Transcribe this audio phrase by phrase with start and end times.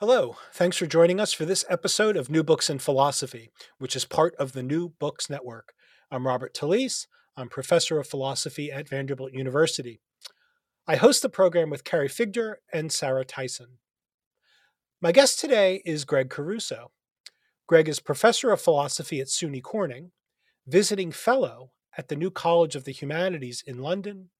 [0.00, 4.06] Hello, thanks for joining us for this episode of New Books in Philosophy, which is
[4.06, 5.74] part of the New Books Network.
[6.10, 7.06] I'm Robert Talisse.
[7.36, 10.00] I'm professor of philosophy at Vanderbilt University.
[10.86, 13.76] I host the program with Carrie Figdor and Sarah Tyson.
[15.02, 16.92] My guest today is Greg Caruso.
[17.66, 20.12] Greg is professor of philosophy at SUNY Corning,
[20.66, 24.30] visiting fellow at the New College of the Humanities in London,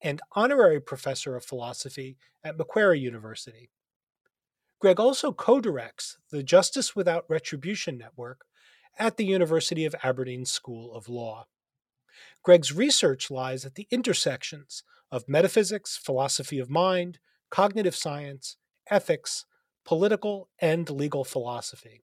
[0.00, 3.68] and honorary professor of philosophy at Macquarie University.
[4.82, 8.46] Greg also co directs the Justice Without Retribution Network
[8.98, 11.46] at the University of Aberdeen School of Law.
[12.42, 18.56] Greg's research lies at the intersections of metaphysics, philosophy of mind, cognitive science,
[18.90, 19.46] ethics,
[19.84, 22.02] political, and legal philosophy.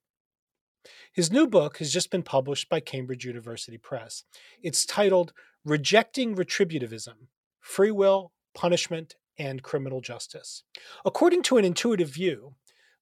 [1.12, 4.24] His new book has just been published by Cambridge University Press.
[4.64, 5.34] It's titled
[5.66, 7.28] Rejecting Retributivism
[7.60, 10.64] Free Will, Punishment, and Criminal Justice.
[11.04, 12.56] According to an intuitive view,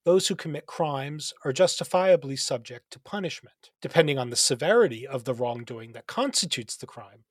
[0.07, 3.71] those who commit crimes are justifiably subject to punishment.
[3.81, 7.25] Depending on the severity of the wrongdoing that constitutes the crime,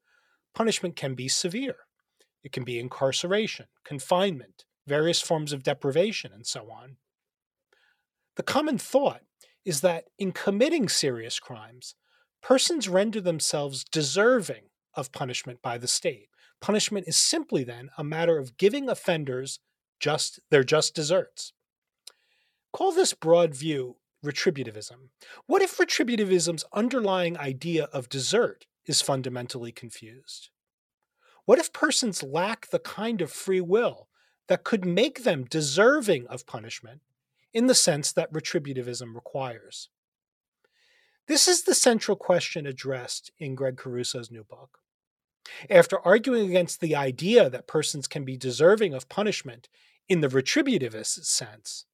[0.54, 1.76] punishment can be severe.
[2.44, 6.98] It can be incarceration, confinement, various forms of deprivation, and so on.
[8.36, 9.22] The common thought
[9.64, 11.94] is that in committing serious crimes,
[12.42, 16.28] persons render themselves deserving of punishment by the state.
[16.60, 19.60] Punishment is simply then a matter of giving offenders
[19.98, 21.54] just their just deserts.
[22.76, 25.08] Call this broad view retributivism.
[25.46, 30.50] What if retributivism's underlying idea of desert is fundamentally confused?
[31.46, 34.08] What if persons lack the kind of free will
[34.48, 37.00] that could make them deserving of punishment
[37.54, 39.88] in the sense that retributivism requires?
[41.28, 44.80] This is the central question addressed in Greg Caruso's new book.
[45.70, 49.70] After arguing against the idea that persons can be deserving of punishment
[50.10, 51.86] in the retributivist sense,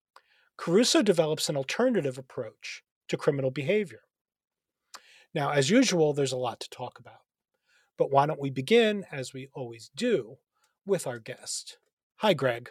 [0.62, 4.02] Caruso develops an alternative approach to criminal behavior.
[5.34, 7.22] Now, as usual, there's a lot to talk about.
[7.98, 10.36] But why don't we begin, as we always do,
[10.86, 11.78] with our guest?
[12.18, 12.70] Hi, Greg.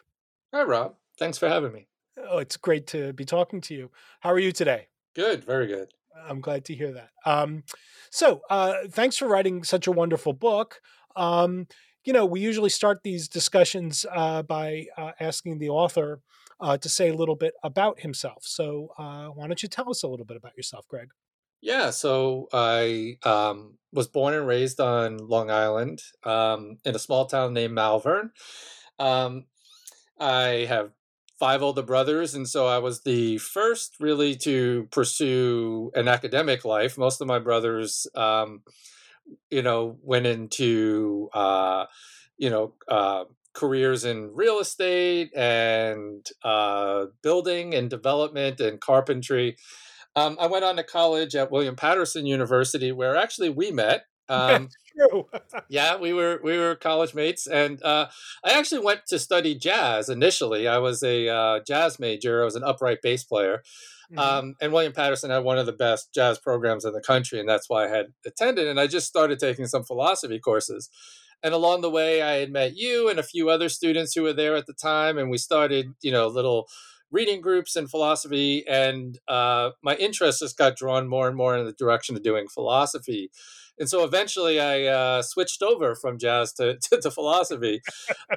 [0.53, 0.95] Hi, Rob.
[1.19, 1.89] Thanks for having me.
[2.17, 3.91] Oh, it's great to be talking to you.
[4.21, 4.87] How are you today?
[5.13, 5.89] Good, very good.
[6.15, 7.09] I'm glad to hear that.
[7.25, 7.63] Um,
[8.09, 10.79] so, uh, thanks for writing such a wonderful book.
[11.17, 11.67] Um,
[12.05, 16.21] you know, we usually start these discussions uh, by uh, asking the author
[16.61, 18.43] uh, to say a little bit about himself.
[18.45, 21.09] So, uh, why don't you tell us a little bit about yourself, Greg?
[21.61, 27.25] Yeah, so I um, was born and raised on Long Island um, in a small
[27.25, 28.31] town named Malverne.
[28.97, 29.45] Um,
[30.19, 30.91] I have
[31.39, 36.97] five older brothers, and so I was the first really to pursue an academic life.
[36.97, 38.61] Most of my brothers, um,
[39.49, 41.85] you know, went into, uh,
[42.37, 49.57] you know, uh, careers in real estate and uh, building and development and carpentry.
[50.15, 54.03] Um, I went on to college at William Paterson University, where actually we met.
[54.29, 55.27] Um, true.
[55.69, 58.07] yeah, we were we were college mates, and uh,
[58.43, 60.67] I actually went to study jazz initially.
[60.67, 62.41] I was a uh, jazz major.
[62.41, 63.61] I was an upright bass player.
[64.11, 64.19] Mm-hmm.
[64.19, 67.47] Um, and William Paterson had one of the best jazz programs in the country, and
[67.47, 68.67] that's why I had attended.
[68.67, 70.89] And I just started taking some philosophy courses.
[71.43, 74.33] And along the way, I had met you and a few other students who were
[74.33, 76.67] there at the time, and we started, you know, little
[77.11, 78.65] reading groups in philosophy.
[78.67, 82.47] And uh, my interest just got drawn more and more in the direction of doing
[82.47, 83.31] philosophy.
[83.79, 87.81] And so eventually, I uh, switched over from jazz to to, to philosophy.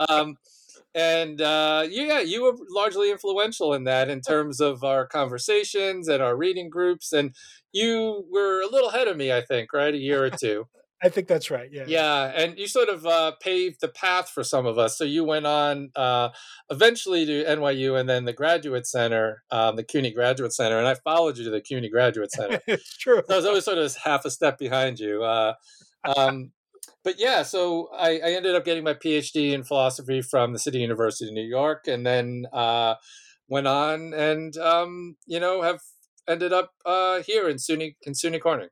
[0.08, 0.36] Um,
[0.94, 6.22] and uh, yeah, you were largely influential in that in terms of our conversations and
[6.22, 7.12] our reading groups.
[7.12, 7.34] And
[7.72, 9.92] you were a little ahead of me, I think, right?
[9.92, 10.68] A year or two.
[11.04, 11.68] I think that's right.
[11.70, 11.84] Yeah.
[11.86, 14.96] Yeah, and you sort of uh, paved the path for some of us.
[14.96, 16.30] So you went on uh,
[16.70, 20.94] eventually to NYU and then the Graduate Center, um, the CUNY Graduate Center, and I
[20.94, 22.58] followed you to the CUNY Graduate Center.
[22.66, 23.22] it's true.
[23.28, 25.22] So I was always sort of half a step behind you.
[25.22, 25.52] Uh,
[26.16, 26.52] um,
[27.02, 30.78] but yeah, so I, I, ended up getting my PhD in philosophy from the City
[30.78, 32.94] University of New York, and then uh,
[33.48, 35.80] went on and um, you know have
[36.26, 38.68] ended up uh, here in SUNY in SUNY Corning.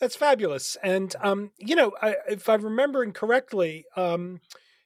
[0.00, 0.76] That's fabulous.
[0.82, 4.40] And, um, you know, I, if I'm remembering correctly, um,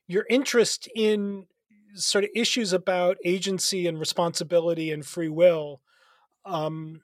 [0.09, 1.47] your interest in
[1.95, 5.81] sort of issues about agency and responsibility and free will,
[6.45, 7.03] um,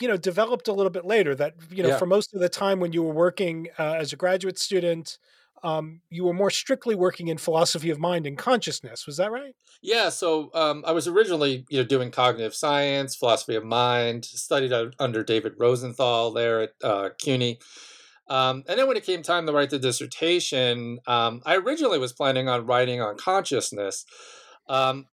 [0.00, 1.34] you know, developed a little bit later.
[1.34, 1.92] That you know, Yeah.
[1.92, 5.18] for most of the time when you were working uh, as a graduate student,
[5.62, 9.06] um, you were more strictly working in philosophy of mind and consciousness.
[9.06, 9.54] Was that right?
[9.82, 14.72] Yeah, so um, I was originally, you know, doing cognitive science, philosophy of mind, studied
[14.98, 17.58] under David Rosenthal there at uh, CUNY.
[18.28, 22.12] Um, and then when it came time to write the dissertation, um, I originally was
[22.12, 24.04] planning on writing on consciousness.
[24.68, 25.06] Um,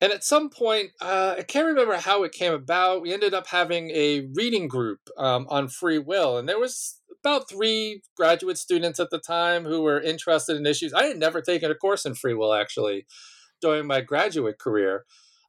[0.00, 3.02] and at some point, uh, I can't remember how it came about.
[3.02, 7.48] We ended up having a reading group um, on free will, and there was about
[7.48, 10.92] three graduate students at the time who were interested in issues.
[10.92, 13.06] I had never taken a course in free will actually
[13.60, 15.04] during my graduate career.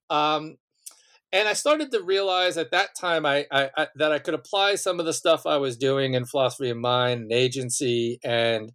[0.09, 0.57] Um,
[1.33, 4.75] and I started to realize at that time I, I, I, that I could apply
[4.75, 8.73] some of the stuff I was doing in philosophy of mind and agency and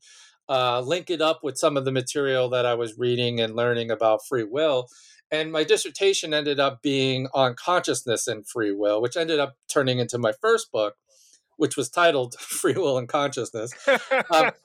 [0.48, 3.90] uh, link it up with some of the material that I was reading and learning
[3.90, 4.88] about free will.
[5.30, 9.98] And my dissertation ended up being on consciousness and free will, which ended up turning
[9.98, 10.94] into my first book,
[11.56, 13.72] which was titled Free Will and Consciousness.
[14.30, 14.50] Um,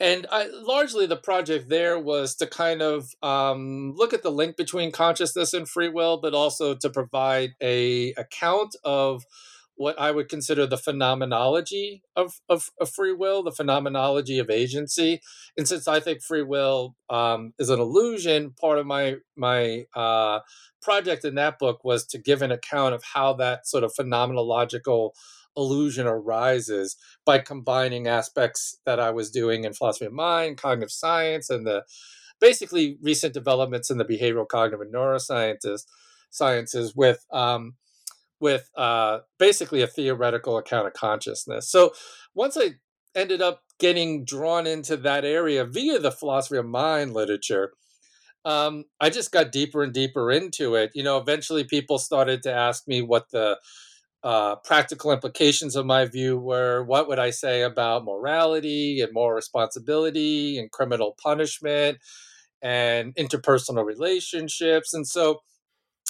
[0.00, 4.56] and I, largely the project there was to kind of um, look at the link
[4.56, 9.24] between consciousness and free will but also to provide a account of
[9.76, 15.20] what i would consider the phenomenology of, of, of free will the phenomenology of agency
[15.56, 20.40] and since i think free will um, is an illusion part of my my uh,
[20.82, 25.10] project in that book was to give an account of how that sort of phenomenological
[25.58, 26.96] illusion arises
[27.26, 31.84] by combining aspects that I was doing in philosophy of mind, cognitive science, and the
[32.40, 35.82] basically recent developments in the behavioral cognitive and neurosciences
[36.30, 37.74] sciences with um,
[38.40, 41.70] with uh, basically a theoretical account of consciousness.
[41.70, 41.92] So
[42.34, 42.74] once I
[43.14, 47.72] ended up getting drawn into that area via the philosophy of mind literature,
[48.44, 50.92] um, I just got deeper and deeper into it.
[50.94, 53.58] You know, eventually people started to ask me what the
[54.24, 59.36] uh, practical implications of my view were what would I say about morality and moral
[59.36, 61.98] responsibility and criminal punishment
[62.60, 64.92] and interpersonal relationships.
[64.92, 65.40] And so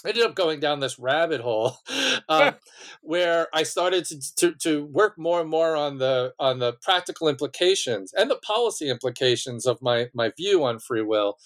[0.04, 1.76] I ended up going down this rabbit hole
[2.28, 2.54] um,
[3.02, 7.28] where I started to, to, to work more and more on the on the practical
[7.28, 11.36] implications and the policy implications of my my view on free will.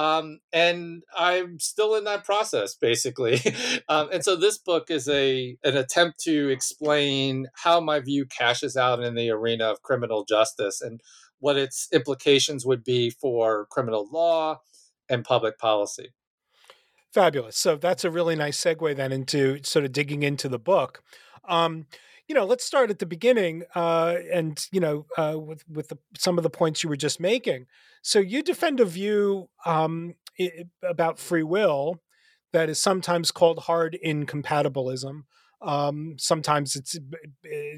[0.00, 3.38] Um, and I'm still in that process, basically.
[3.90, 8.78] um, and so this book is a an attempt to explain how my view cashes
[8.78, 11.02] out in the arena of criminal justice and
[11.38, 14.62] what its implications would be for criminal law
[15.10, 16.14] and public policy.
[17.12, 17.58] Fabulous.
[17.58, 21.02] So that's a really nice segue then into sort of digging into the book.
[21.46, 21.86] Um,
[22.30, 25.98] you know, let's start at the beginning, uh, and you know, uh, with with the,
[26.16, 27.66] some of the points you were just making.
[28.02, 32.00] So you defend a view um, i- about free will
[32.52, 35.26] that is sometimes called hard incompatibilism.
[35.62, 36.98] Um, sometimes it's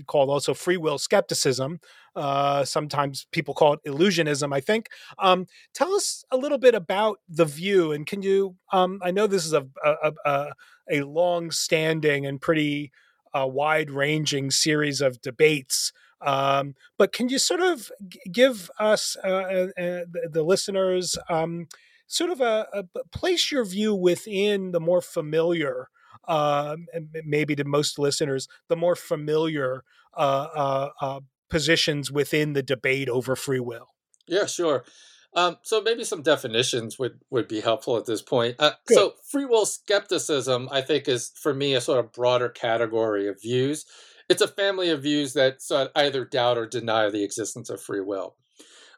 [0.07, 1.81] called also free will skepticism.
[2.15, 4.55] Uh, sometimes people call it illusionism.
[4.55, 4.89] I think.
[5.19, 8.57] Um, tell us a little bit about the view, and can you?
[8.73, 10.53] Um, I know this is a a, a,
[10.91, 12.93] a long-standing and pretty
[13.35, 15.93] uh, wide-ranging series of debates.
[16.21, 17.91] Um, but can you sort of
[18.31, 21.67] give us, uh, uh, the, the listeners, um,
[22.07, 25.89] sort of a, a place your view within the more familiar,
[26.29, 29.83] and maybe to most listeners, the more familiar
[30.17, 33.89] uh, uh, uh, positions within the debate over free will?
[34.27, 34.85] Yeah, sure.
[35.35, 38.57] Um, so maybe some definitions would, would be helpful at this point.
[38.59, 43.29] Uh, so free will skepticism, I think, is for me a sort of broader category
[43.29, 43.87] of views.
[44.29, 47.81] It's a family of views that sort of either doubt or deny the existence of
[47.81, 48.37] free will.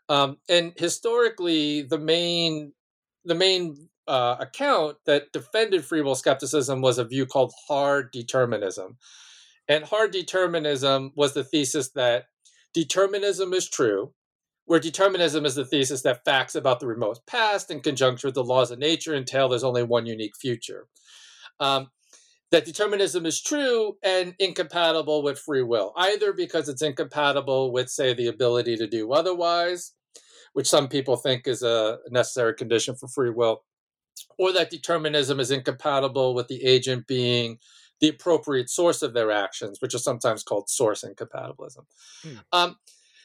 [0.08, 2.72] Um, and historically, the main
[3.24, 8.98] the main uh, account that defended free will skepticism was a view called hard determinism.
[9.66, 12.26] And hard determinism was the thesis that
[12.74, 14.12] determinism is true,
[14.66, 18.44] where determinism is the thesis that facts about the remote past in conjunction with the
[18.44, 20.86] laws of nature entail there's only one unique future.
[21.60, 21.90] Um,
[22.50, 28.14] that determinism is true and incompatible with free will, either because it's incompatible with, say,
[28.14, 29.92] the ability to do otherwise,
[30.52, 33.64] which some people think is a necessary condition for free will,
[34.38, 37.58] or that determinism is incompatible with the agent being
[38.00, 41.86] the appropriate source of their actions, which is sometimes called source incompatibilism.
[42.22, 42.36] Hmm.
[42.52, 42.76] Um,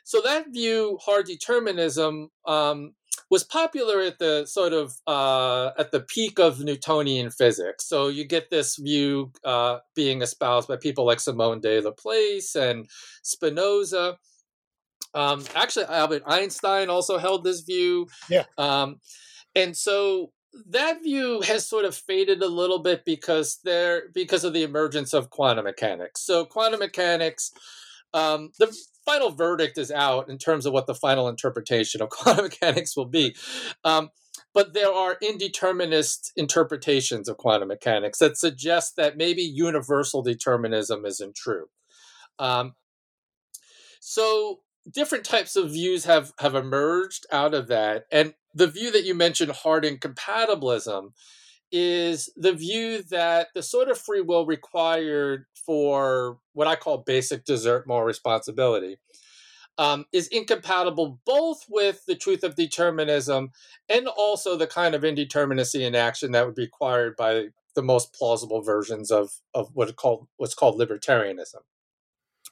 [0.10, 2.96] so that view, hard determinism, um,
[3.30, 7.88] was popular at the sort of uh, at the peak of Newtonian physics.
[7.88, 12.88] So you get this view uh, being espoused by people like Simon de Laplace and
[13.22, 14.18] Spinoza.
[15.14, 18.08] Um, actually, Albert Einstein also held this view.
[18.32, 18.46] Yeah.
[18.58, 18.96] Um,
[19.54, 20.32] and so
[20.72, 25.14] that view has sort of faded a little bit because there because of the emergence
[25.14, 26.26] of quantum mechanics.
[26.26, 27.52] So quantum mechanics,
[28.16, 28.76] um, the
[29.10, 33.06] final verdict is out in terms of what the final interpretation of quantum mechanics will
[33.06, 33.36] be.
[33.84, 34.10] Um,
[34.54, 41.36] but there are indeterminist interpretations of quantum mechanics that suggest that maybe universal determinism isn't
[41.36, 41.68] true.
[42.38, 42.76] Um,
[44.00, 44.62] so
[44.92, 49.14] different types of views have have emerged out of that, and the view that you
[49.14, 51.14] mentioned, hard incompatibilism,
[51.72, 57.46] is the view that the sort of free will required for what I call basic
[57.46, 58.98] desert moral responsibility
[59.80, 63.52] um, is incompatible both with the truth of determinism
[63.88, 67.46] and also the kind of indeterminacy in action that would be required by
[67.76, 71.62] the most plausible versions of, of what called, what's called libertarianism.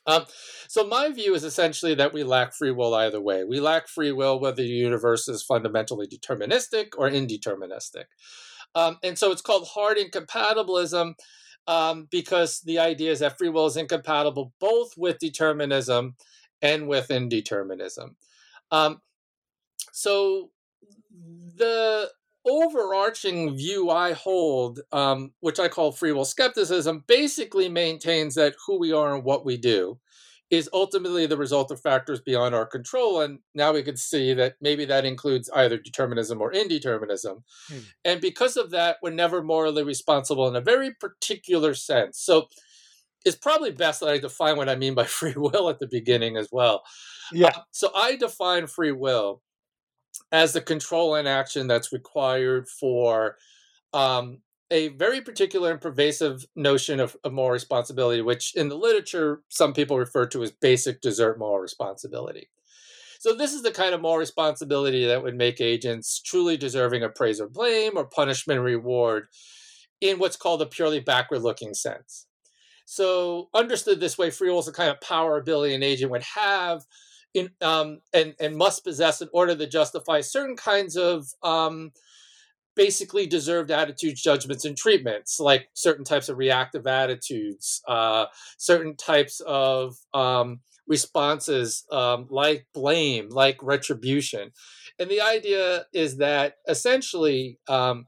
[0.06, 0.24] Um,
[0.70, 3.44] so my view is essentially that we lack free will either way.
[3.44, 8.06] We lack free will whether the universe is fundamentally deterministic or indeterministic.
[8.78, 11.16] Um, and so it's called hard incompatibilism
[11.66, 16.16] um, because the idea is that free will is incompatible both with determinism
[16.62, 18.16] and with indeterminism.
[18.70, 19.02] Um,
[19.92, 20.52] so
[21.56, 22.12] the
[22.46, 28.78] overarching view I hold, um, which I call free will skepticism, basically maintains that who
[28.78, 30.00] we are and what we do
[30.50, 33.22] is ultimately the result of factors beyond our control.
[33.22, 37.44] And now we can see that maybe that includes either determinism or indeterminism.
[37.68, 37.80] Hmm.
[38.06, 42.20] And because of that, we're never morally responsible in a very particular sense.
[42.20, 42.48] So
[43.26, 46.38] it's probably best that I define what I mean by free will at the beginning
[46.38, 46.84] as well.
[47.32, 47.48] Yeah.
[47.48, 49.42] Uh, so I define free will
[50.32, 53.38] as the control and action that's required for
[53.94, 59.42] um, a very particular and pervasive notion of, of, moral responsibility, which in the literature
[59.50, 62.50] some people refer to as basic desert moral responsibility.
[63.20, 67.16] So this is the kind of moral responsibility that would make agents truly deserving of
[67.16, 69.28] praise or blame or punishment or reward
[70.02, 72.28] in what's called a purely backward-looking sense.
[72.86, 76.24] So understood this way, free will is the kind of power ability an agent would
[76.24, 76.86] have
[77.34, 81.92] in, um, and, and must possess in order to justify certain kinds of um,
[82.78, 89.42] basically deserved attitudes, judgments, and treatments, like certain types of reactive attitudes, uh, certain types
[89.42, 94.52] of um, responses, um, like blame, like retribution.
[95.00, 98.06] And the idea is that essentially, um,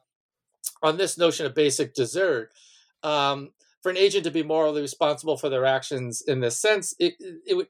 [0.82, 2.52] on this notion of basic desert,
[3.04, 3.50] um,
[3.82, 7.56] for an agent to be morally responsible for their actions in this sense, it, it
[7.56, 7.68] would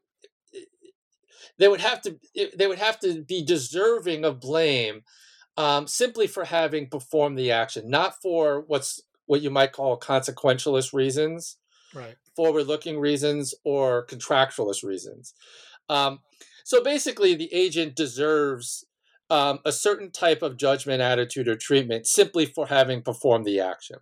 [1.57, 2.17] they would have to
[2.57, 5.01] they would have to be deserving of blame
[5.59, 10.91] um, simply for having performed the action, not for what's what you might call consequentialist
[10.91, 11.57] reasons,
[11.93, 12.15] right.
[12.35, 15.35] forward-looking reasons, or contractualist reasons.
[15.89, 16.21] Um,
[16.63, 18.85] so basically, the agent deserves
[19.29, 23.97] um, a certain type of judgment, attitude, or treatment simply for having performed the action.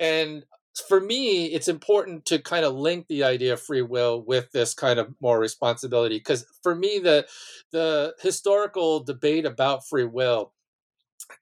[0.00, 0.44] And
[0.88, 4.74] for me, it's important to kind of link the idea of free will with this
[4.74, 6.18] kind of more responsibility.
[6.18, 7.26] Because for me, the
[7.70, 10.53] the historical debate about free will,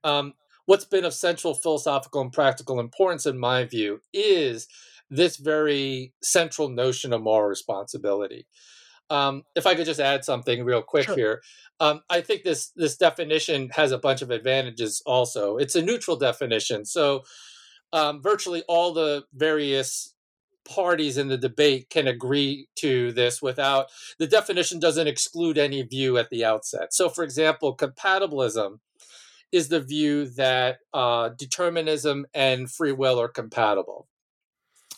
[0.05, 0.35] um,
[0.67, 4.69] what's been of central philosophical and practical importance, in my view, is
[5.11, 8.47] this very central notion of moral responsibility.
[9.11, 11.17] Um, if I could just add something real quick sure.
[11.17, 11.43] here,
[11.81, 15.03] um, I think this this definition has a bunch of advantages.
[15.05, 17.25] Also, it's a neutral definition, so
[17.93, 20.15] um, virtually all the various
[20.65, 23.87] parties in the debate can agree to this without
[24.19, 26.95] the definition doesn't exclude any view at the outset.
[26.95, 28.79] So, for example, compatibilism
[29.53, 34.09] is the view that uh, determinism and free will are compatible.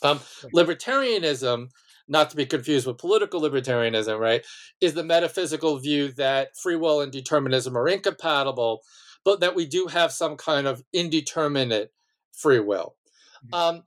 [0.03, 0.21] Um,
[0.55, 1.69] libertarianism,
[2.07, 4.45] not to be confused with political libertarianism, right,
[4.81, 8.83] is the metaphysical view that free will and determinism are incompatible,
[9.25, 11.93] but that we do have some kind of indeterminate
[12.33, 12.97] free will.
[13.47, 13.55] Mm-hmm.
[13.55, 13.83] Um,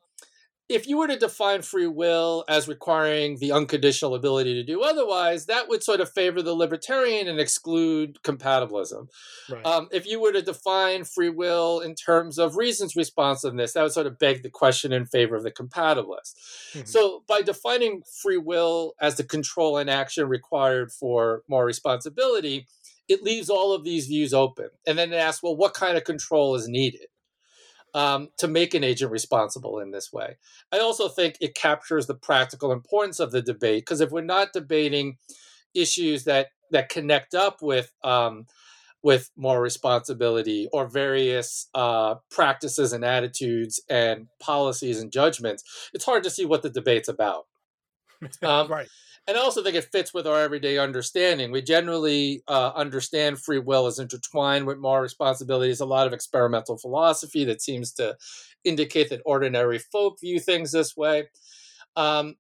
[0.70, 5.46] if you were to define free will as requiring the unconditional ability to do otherwise,
[5.46, 9.08] that would sort of favor the libertarian and exclude compatibilism.
[9.50, 9.66] Right.
[9.66, 13.94] Um, if you were to define free will in terms of reasons responsiveness, that would
[13.94, 16.36] sort of beg the question in favor of the compatibilist.
[16.74, 16.86] Mm-hmm.
[16.86, 22.68] So, by defining free will as the control and action required for more responsibility,
[23.08, 24.70] it leaves all of these views open.
[24.86, 27.08] And then it asks, well, what kind of control is needed?
[27.94, 30.38] Um, to make an agent responsible in this way.
[30.72, 34.54] I also think it captures the practical importance of the debate because if we're not
[34.54, 35.18] debating
[35.74, 38.46] issues that that connect up with um,
[39.04, 45.64] with more responsibility or various uh, practices and attitudes and policies and judgments,
[45.94, 47.46] it's hard to see what the debate's about.
[48.42, 48.88] Um, right.
[49.28, 51.52] And I also think it fits with our everyday understanding.
[51.52, 55.68] We generally uh, understand free will as intertwined with moral responsibility.
[55.68, 58.16] There's a lot of experimental philosophy that seems to
[58.64, 61.26] indicate that ordinary folk view things this way.
[61.98, 62.36] Um,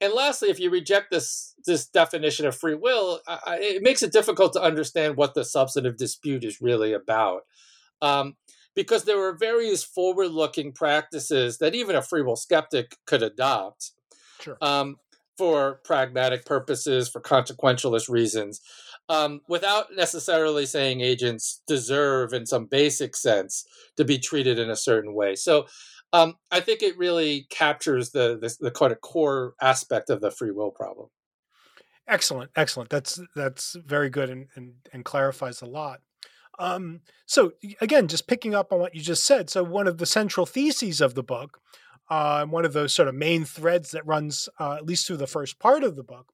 [0.00, 4.10] and lastly, if you reject this this definition of free will, I, it makes it
[4.10, 7.42] difficult to understand what the substantive dispute is really about.
[8.00, 8.34] Um,
[8.74, 13.92] because there are various forward looking practices that even a free will skeptic could adopt
[14.40, 14.56] sure.
[14.60, 14.96] um,
[15.38, 18.60] for pragmatic purposes, for consequentialist reasons,
[19.08, 23.64] um, without necessarily saying agents deserve, in some basic sense,
[23.96, 25.34] to be treated in a certain way.
[25.34, 25.66] So
[26.12, 30.30] um, I think it really captures the, the, the kind of core aspect of the
[30.30, 31.08] free will problem.
[32.08, 32.90] Excellent, excellent.
[32.90, 36.00] That's that's very good and and, and clarifies a lot.
[36.58, 39.48] Um, so again, just picking up on what you just said.
[39.48, 41.60] So one of the central theses of the book,
[42.12, 45.26] uh, one of those sort of main threads that runs uh, at least through the
[45.26, 46.26] first part of the book,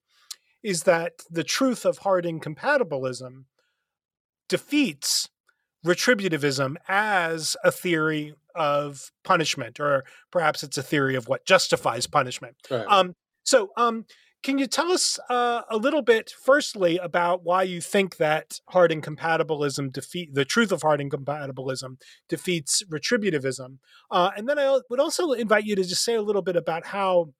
[0.61, 3.45] is that the truth of hard incompatibilism
[4.49, 5.29] defeats
[5.85, 12.57] retributivism as a theory of punishment, or perhaps it's a theory of what justifies punishment.
[12.69, 12.85] Right.
[12.85, 14.05] Um, so, um,
[14.41, 18.91] can you tell us uh, a little bit, firstly, about why you think that hard
[18.91, 21.97] incompatibilism defeat the truth of hard incompatibilism
[22.29, 23.79] defeats retributivism,
[24.11, 26.87] uh, and then I would also invite you to just say a little bit about
[26.87, 27.33] how,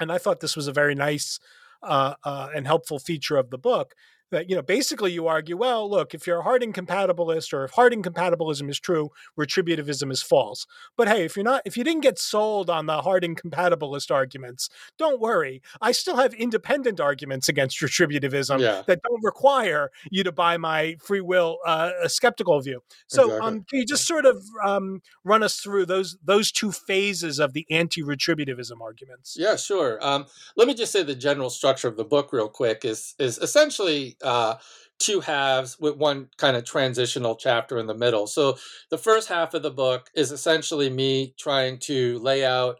[0.00, 1.38] and I thought this was a very nice
[1.82, 3.94] uh, uh and helpful feature of the book
[4.30, 7.70] that you know basically you argue well look if you're a hard incompatibilist or if
[7.72, 10.66] hard incompatibilism is true retributivism is false
[10.96, 14.68] but hey if you're not if you didn't get sold on the hard incompatibilist arguments
[14.98, 18.82] don't worry i still have independent arguments against retributivism Yeah.
[18.86, 23.46] that don't require you to buy my free will uh, a skeptical view so Exactly.
[23.46, 27.52] um, can you just sort of um, run us through those those two phases of
[27.52, 29.98] the anti-retributivism arguments Yeah, sure.
[30.00, 33.38] Um, let me just say the general structure of the book real quick is is
[33.38, 34.54] essentially uh,
[34.98, 38.26] two halves with one kind of transitional chapter in the middle.
[38.26, 38.56] So
[38.90, 42.78] the first half of the book is essentially me trying to lay out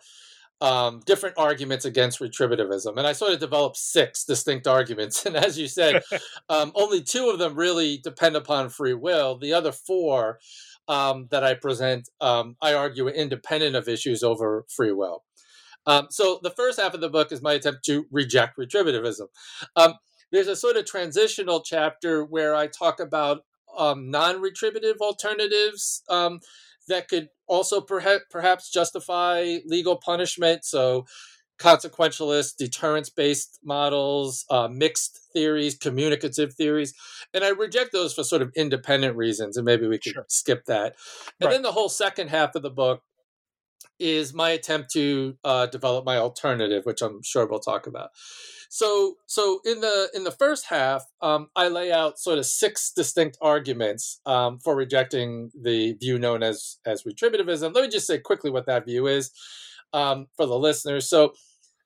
[0.60, 5.26] um, different arguments against retributivism, and I sort of developed six distinct arguments.
[5.26, 6.02] And as you said,
[6.48, 9.36] um, only two of them really depend upon free will.
[9.36, 10.38] The other four
[10.88, 15.24] um, that I present, um, I argue, are independent of issues over free will.
[15.86, 19.26] Um, so the first half of the book is my attempt to reject retributivism.
[20.32, 23.42] There's a sort of transitional chapter where I talk about
[23.76, 26.40] um, non-retributive alternatives um,
[26.88, 30.64] that could also perha- perhaps justify legal punishment.
[30.64, 31.06] So
[31.58, 36.92] consequentialist, deterrence-based models, uh, mixed theories, communicative theories,
[37.32, 39.56] and I reject those for sort of independent reasons.
[39.56, 40.26] And maybe we could Sure.
[40.28, 40.96] skip that.
[41.40, 41.52] And Right.
[41.52, 43.02] then the whole second half of the book
[43.98, 48.10] is my attempt to uh, develop my alternative, which I'm sure we'll talk about.
[48.68, 52.92] So, so in the in the first half, um, I lay out sort of six
[52.92, 57.74] distinct arguments um, for rejecting the view known as as retributivism.
[57.74, 59.30] Let me just say quickly what that view is
[59.92, 61.08] um, for the listeners.
[61.08, 61.32] So,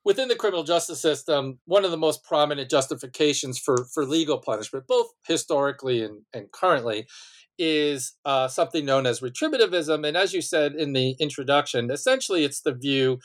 [0.05, 4.87] within the criminal justice system, one of the most prominent justifications for for legal punishment,
[4.87, 7.07] both historically and, and currently,
[7.63, 10.09] is uh, something known as retributivism.
[10.09, 13.21] And as you said in the introduction, essentially it's the view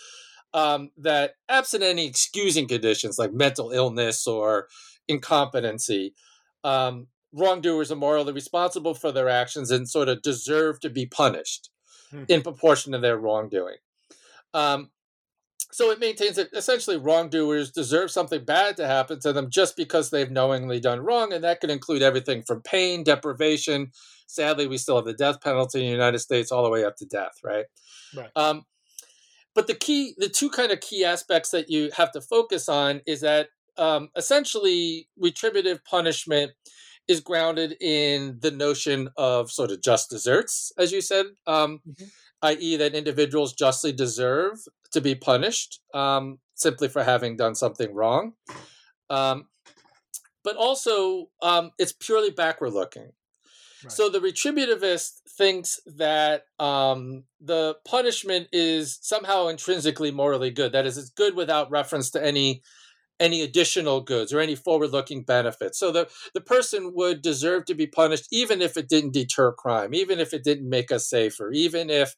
[0.54, 4.67] um, that absent any excusing conditions like mental illness or
[5.08, 6.13] incompetency,
[6.65, 11.69] um, wrongdoers are morally responsible for their actions and sort of deserve to be punished
[12.12, 12.24] Hmm.
[12.28, 13.78] in proportion to their wrongdoing.
[14.54, 14.91] Um,
[15.71, 20.10] so it maintains that essentially wrongdoers deserve something bad to happen to them just because
[20.10, 23.91] they've knowingly done wrong, and that can include everything from pain, deprivation.
[24.28, 26.95] Sadly, we still have the death penalty in the United States, all the way up
[26.97, 27.65] to death, right?
[28.15, 28.30] Right.
[28.36, 28.63] Um,
[29.54, 33.01] but the key, the two kind of key aspects that you have to focus on
[33.08, 36.51] is that um, essentially retributive punishment
[37.08, 42.10] is grounded in the notion of sort of just deserts, as you said, um, Mhm.
[42.41, 44.58] i.e., that individuals justly deserve
[44.95, 48.34] to be punished um, simply for having done something wrong.
[49.10, 49.47] Um,
[50.43, 53.12] but also, um, it's purely backward looking.
[53.84, 53.91] Right.
[53.91, 60.71] So the retributivist thinks that um, the punishment is somehow intrinsically morally good.
[60.71, 62.62] That is, it's good without reference to any
[63.17, 65.79] any additional goods or any forward-looking benefits.
[65.79, 69.93] So the the person would deserve to be punished even if it didn't deter crime,
[69.93, 72.13] even if it didn't make us safer, even if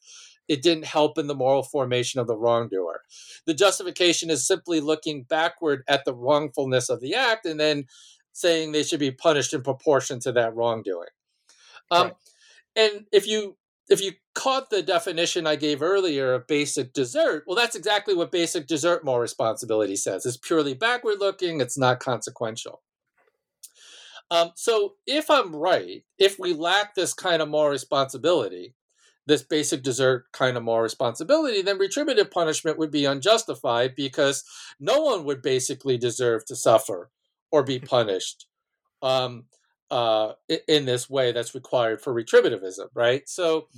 [0.48, 3.02] it didn't help in the moral formation of the wrongdoer.
[3.46, 7.86] The justification is simply looking backward at the wrongfulness of the act and then
[8.32, 11.08] saying they should be punished in proportion to that wrongdoing.
[11.90, 12.14] Um, Right.
[12.76, 13.56] And if you
[13.90, 18.30] if you caught the definition I gave earlier of basic desert, well, that's exactly what
[18.30, 20.26] basic desert moral responsibility says.
[20.26, 22.82] It's purely backward looking, it's not consequential.
[24.30, 28.74] Um, so if I'm right, if we lack this kind of moral responsibility,
[29.28, 34.42] this basic desert kind of moral responsibility, then retributive punishment would be unjustified because
[34.80, 37.10] no one would basically deserve to suffer
[37.52, 38.46] or be punished
[39.02, 39.44] um,
[39.90, 40.32] uh,
[40.66, 43.28] in this way that's required for retributivism, right?
[43.28, 43.68] So,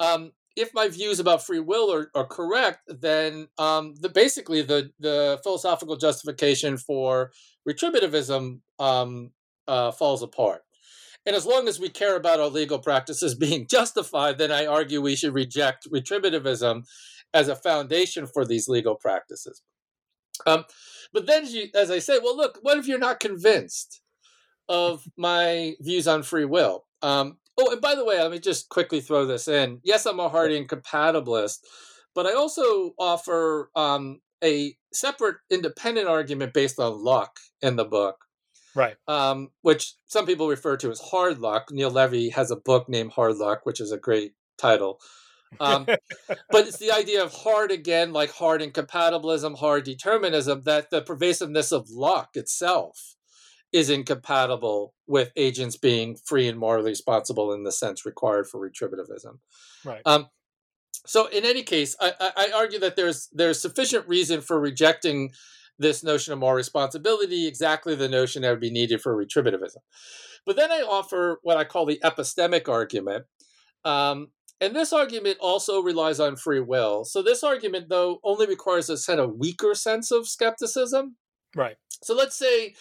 [0.00, 4.90] um, if my views about free will are, are correct, then um, the basically the
[4.98, 7.30] the philosophical justification for
[7.68, 9.30] retributivism um,
[9.68, 10.62] uh, falls apart.
[11.26, 15.00] And as long as we care about our legal practices being justified, then I argue
[15.00, 16.84] we should reject retributivism
[17.34, 19.62] as a foundation for these legal practices.
[20.46, 20.64] Um,
[21.12, 24.00] but then, you, as I say, well, look, what if you're not convinced
[24.68, 26.84] of my views on free will?
[27.02, 29.80] Um, oh, and by the way, let me just quickly throw this in.
[29.84, 31.58] Yes, I'm a hard incompatibilist,
[32.14, 38.16] but I also offer um, a separate independent argument based on luck in the book
[38.78, 38.96] right?
[39.08, 41.70] Um, which some people refer to as hard luck.
[41.72, 45.00] Neil Levy has a book named Hard Luck, which is a great title.
[45.58, 45.84] Um,
[46.50, 51.72] but it's the idea of hard again, like hard incompatibilism, hard determinism, that the pervasiveness
[51.72, 53.16] of luck itself
[53.72, 59.38] is incompatible with agents being free and morally responsible in the sense required for retributivism.
[59.84, 60.00] Right.
[60.06, 60.28] Um,
[61.04, 65.32] so in any case, I, I, argue that there's there's sufficient reason for rejecting
[65.78, 69.78] this notion of moral responsibility, exactly the notion that would be needed for retributivism.
[70.44, 73.26] But then I offer what I call the epistemic argument.
[73.84, 74.28] Um,
[74.60, 77.04] and this argument also relies on free will.
[77.04, 81.16] So this argument, though, only requires a kind of weaker sense of skepticism.
[81.54, 81.76] Right.
[82.02, 82.74] So let's say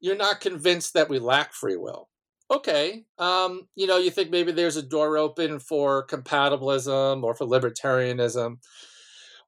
[0.00, 2.08] you're not convinced that we lack free will.
[2.50, 3.04] Okay.
[3.18, 8.56] Um, you know, you think maybe there's a door open for compatibilism or for libertarianism.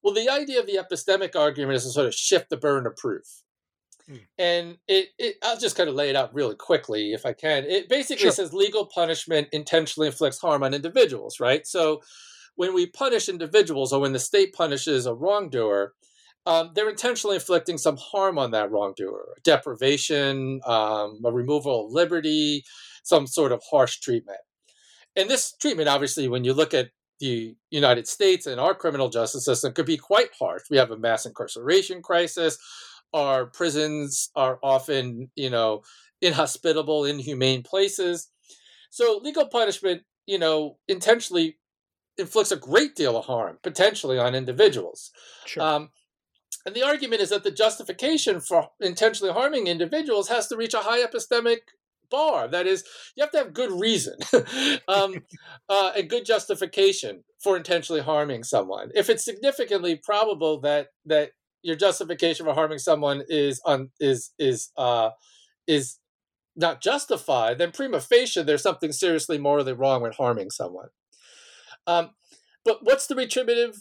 [0.02, 2.96] Well, the idea of the epistemic argument is to sort of shift the burden of
[2.96, 3.42] proof.
[4.08, 4.16] Hmm.
[4.38, 7.64] And it, it, I'll just kind of lay it out really quickly if I can.
[7.64, 8.32] It basically sure.
[8.32, 11.66] says legal punishment intentionally inflicts harm on individuals, right?
[11.66, 12.00] So
[12.56, 15.92] when we punish individuals or when the state punishes a wrongdoer,
[16.46, 22.64] um, they're intentionally inflicting some harm on that wrongdoer, deprivation, um, a removal of liberty,
[23.02, 24.38] some sort of harsh treatment.
[25.16, 29.44] And this treatment, obviously, when you look at the United States and our criminal justice
[29.44, 30.62] system could be quite harsh.
[30.70, 32.58] We have a mass incarceration crisis.
[33.12, 35.82] Our prisons are often, you know,
[36.22, 38.30] inhospitable, inhumane places.
[38.90, 41.58] So legal punishment, you know, intentionally
[42.18, 45.10] inflicts a great deal of harm potentially on individuals.
[45.46, 45.62] Sure.
[45.62, 45.90] Um,
[46.66, 50.80] and the argument is that the justification for intentionally harming individuals has to reach a
[50.80, 51.58] high epistemic
[52.10, 52.48] bar.
[52.48, 52.84] That is,
[53.16, 54.14] you have to have good reason
[54.88, 55.14] um,
[55.68, 58.90] uh, and good justification for intentionally harming someone.
[58.94, 61.30] If it's significantly probable that that
[61.62, 65.10] your justification for harming someone is on is is uh,
[65.66, 65.98] is
[66.56, 70.88] not justified, then prima facie there's something seriously morally wrong with harming someone.
[71.86, 72.10] Um,
[72.64, 73.76] but what's the retributive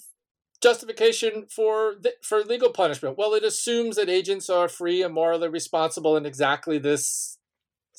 [0.62, 3.18] justification for the, for legal punishment?
[3.18, 7.39] Well, it assumes that agents are free and morally responsible in exactly this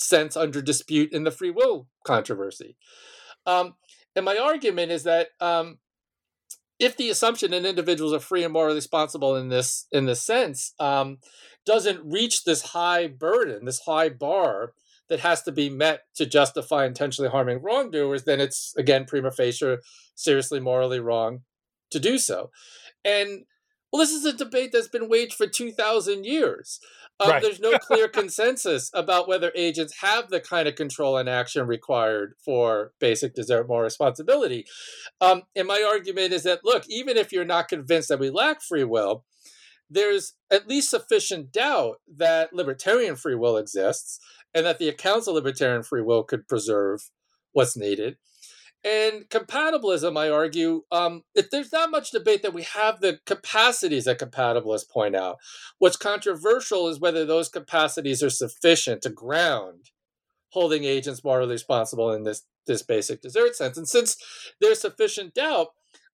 [0.00, 2.76] sense under dispute in the free will controversy.
[3.46, 3.74] Um,
[4.16, 5.78] and my argument is that um,
[6.78, 10.74] if the assumption that individuals are free and morally responsible in this in this sense
[10.80, 11.18] um,
[11.66, 14.72] doesn't reach this high burden, this high bar
[15.08, 19.76] that has to be met to justify intentionally harming wrongdoers, then it's again prima facie
[20.14, 21.40] seriously morally wrong
[21.90, 22.50] to do so.
[23.04, 23.44] And
[23.92, 26.78] well, this is a debate that's been waged for 2,000 years.
[27.20, 27.42] Um, right.
[27.42, 32.32] There's no clear consensus about whether agents have the kind of control and action required
[32.42, 34.64] for basic desert moral responsibility.
[35.20, 38.62] Um, and my argument is that, look, even if you're not convinced that we lack
[38.62, 39.24] free will,
[39.90, 44.18] there's at least sufficient doubt that libertarian free will exists
[44.54, 47.10] and that the accounts of libertarian free will could preserve
[47.52, 48.16] what's needed.
[48.82, 54.06] And compatibilism, I argue, um, if there's not much debate that we have the capacities
[54.06, 55.36] that compatibilists point out.
[55.78, 59.90] What's controversial is whether those capacities are sufficient to ground
[60.50, 63.76] holding agents morally responsible in this this basic desert sense.
[63.76, 64.16] And since
[64.60, 65.68] there's sufficient doubt,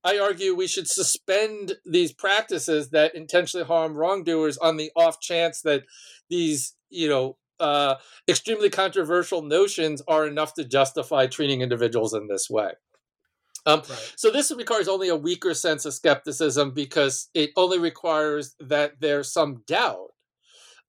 [0.05, 5.61] I argue we should suspend these practices that intentionally harm wrongdoers on the off chance
[5.62, 5.83] that
[6.31, 7.97] these, you know, uh,
[8.29, 12.73] extremely controversial notions are enough to justify treating individuals in this way.
[13.64, 14.12] Um, right.
[14.16, 19.33] So this requires only a weaker sense of skepticism because it only requires that there's
[19.33, 20.11] some doubt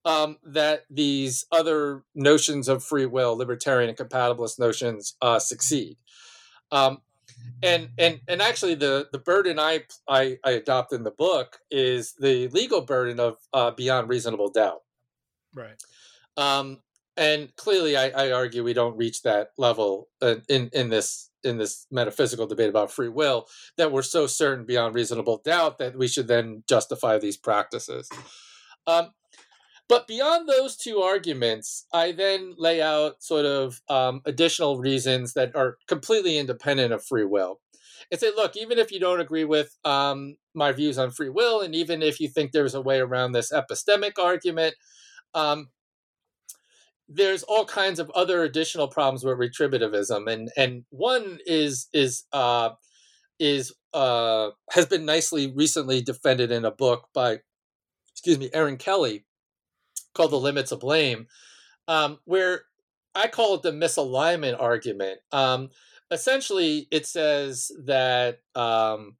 [0.04, 5.96] um, that these other notions of free will, libertarian and compatibilist notions, uh, succeed.
[6.70, 6.98] Um,
[7.62, 12.14] and and and actually the the burden I, I I adopt in the book is
[12.18, 14.82] the legal burden of uh, beyond reasonable doubt.
[15.54, 15.82] Right.
[16.38, 16.78] Um,
[17.16, 21.86] and clearly, I, I argue we don't reach that level in in this in this
[21.90, 23.46] metaphysical debate about free will
[23.76, 28.08] that we're so certain beyond reasonable doubt that we should then justify these practices.
[28.86, 29.10] Um,
[29.88, 35.56] but beyond those two arguments, I then lay out sort of um, additional reasons that
[35.56, 37.60] are completely independent of free will.
[38.10, 41.60] And say, look, even if you don't agree with um, my views on free will,
[41.60, 44.74] and even if you think there's a way around this epistemic argument,
[45.34, 45.68] um,
[47.08, 52.70] there's all kinds of other additional problems with retributivism, and and one is is uh,
[53.38, 57.40] is uh, has been nicely recently defended in a book by
[58.12, 59.24] excuse me Erin Kelly
[60.14, 61.26] called The Limits of Blame,
[61.86, 62.62] um, where
[63.14, 65.20] I call it the misalignment argument.
[65.32, 65.70] Um,
[66.10, 69.16] essentially, it says that um,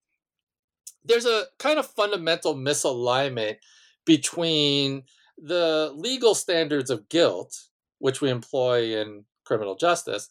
[1.04, 3.56] there's a kind of fundamental misalignment
[4.04, 5.04] between
[5.36, 7.67] the legal standards of guilt,
[7.98, 10.28] which we employ in criminal justice,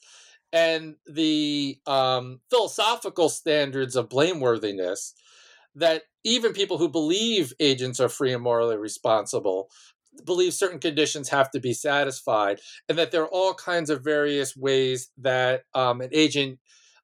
[0.53, 5.13] and the um, philosophical standards of blameworthiness
[5.75, 9.69] that even people who believe agents are free and morally responsible
[10.25, 14.55] believe certain conditions have to be satisfied, and that there are all kinds of various
[14.55, 16.59] ways that um, an agent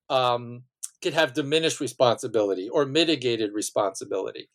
[0.10, 0.64] um,
[1.02, 4.50] could have diminished responsibility or mitigated responsibility.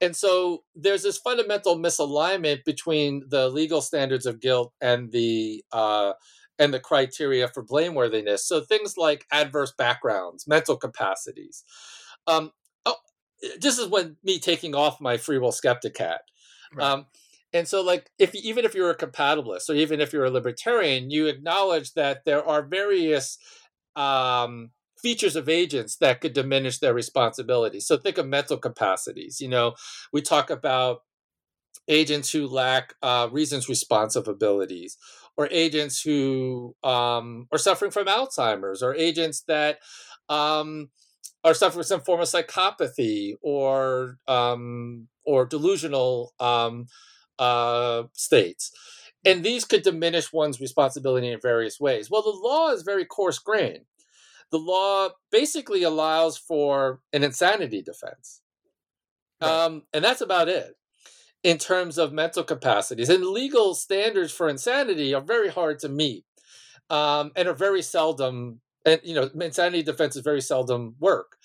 [0.00, 6.12] And so there's this fundamental misalignment between the legal standards of guilt and the uh,
[6.58, 8.40] and the criteria for blameworthiness.
[8.40, 11.64] So things like adverse backgrounds, mental capacities.
[12.26, 12.52] Um,
[12.84, 12.96] oh,
[13.60, 16.22] this is when me taking off my free will skeptic hat.
[16.72, 16.86] Right.
[16.86, 17.06] Um,
[17.52, 21.10] and so, like, if even if you're a compatibilist or even if you're a libertarian,
[21.10, 23.38] you acknowledge that there are various
[23.96, 24.70] um,
[25.02, 27.80] features of agents that could diminish their responsibility.
[27.80, 29.40] So think of mental capacities.
[29.40, 29.74] You know,
[30.12, 31.02] we talk about
[31.88, 34.96] agents who lack uh, reasons responsive abilities,
[35.36, 39.78] or agents who um, are suffering from Alzheimer's, or agents that
[40.28, 40.90] um,
[41.44, 46.86] are suffering some form of psychopathy or um, or delusional um,
[47.38, 48.72] uh, states.
[49.24, 52.10] And these could diminish one's responsibility in various ways.
[52.10, 53.84] Well, the law is very coarse grained.
[54.50, 58.40] The law basically allows for an insanity defense.
[59.40, 59.50] Right.
[59.50, 60.74] Um, and that's about it
[61.44, 63.08] in terms of mental capacities.
[63.08, 66.24] And legal standards for insanity are very hard to meet
[66.90, 71.36] um, and are very seldom, and you know, insanity defense is very seldom work.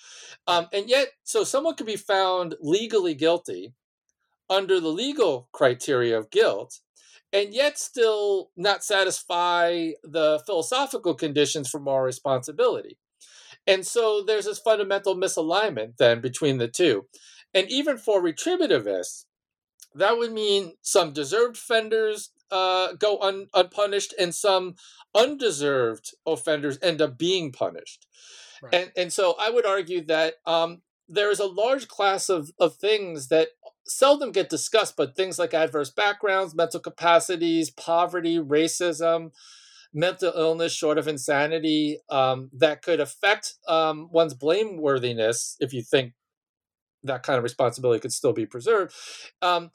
[0.46, 3.74] Um, and yet, so someone could be found legally guilty
[4.50, 6.80] under the legal criteria of guilt
[7.34, 12.96] and yet still not satisfy the philosophical conditions for moral responsibility.
[13.66, 17.06] And so there's this fundamental misalignment then between the two.
[17.52, 19.24] And even for retributivists,
[19.94, 24.76] that would mean some deserved offenders uh, go un- unpunished and some
[25.14, 28.06] undeserved offenders end up being punished.
[28.62, 28.74] Right.
[28.74, 32.76] And, and so I would argue that um, there is a large class of, of
[32.76, 33.48] things that
[33.86, 39.30] seldom get discussed, but things like adverse backgrounds, mental capacities, poverty, racism,
[39.94, 46.12] mental illness short of insanity um, that could affect um, one's blameworthiness if you think
[47.04, 48.92] that kind of responsibility could still be preserved
[49.40, 49.70] um,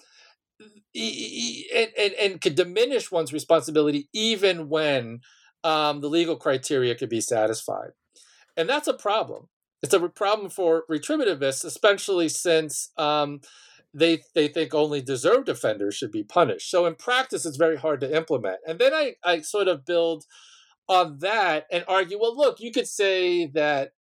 [0.94, 5.22] and, and, and could diminish one's responsibility even when
[5.64, 7.92] um, the legal criteria could be satisfied.
[8.58, 9.48] And that's a problem.
[9.82, 13.40] It's a problem for retributivists especially since um,
[13.94, 16.70] they they think only deserved offenders should be punished.
[16.70, 18.58] So in practice, it's very hard to implement.
[18.68, 20.26] And then I I sort of build
[20.88, 22.20] on that and argue.
[22.20, 23.92] Well, look, you could say that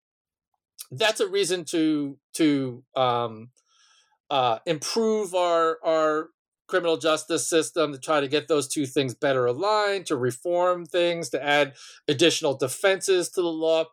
[0.90, 3.50] that's a reason to to um,
[4.30, 6.30] uh, improve our our
[6.68, 11.30] criminal justice system to try to get those two things better aligned, to reform things,
[11.30, 11.74] to add
[12.06, 13.84] additional defenses to the law.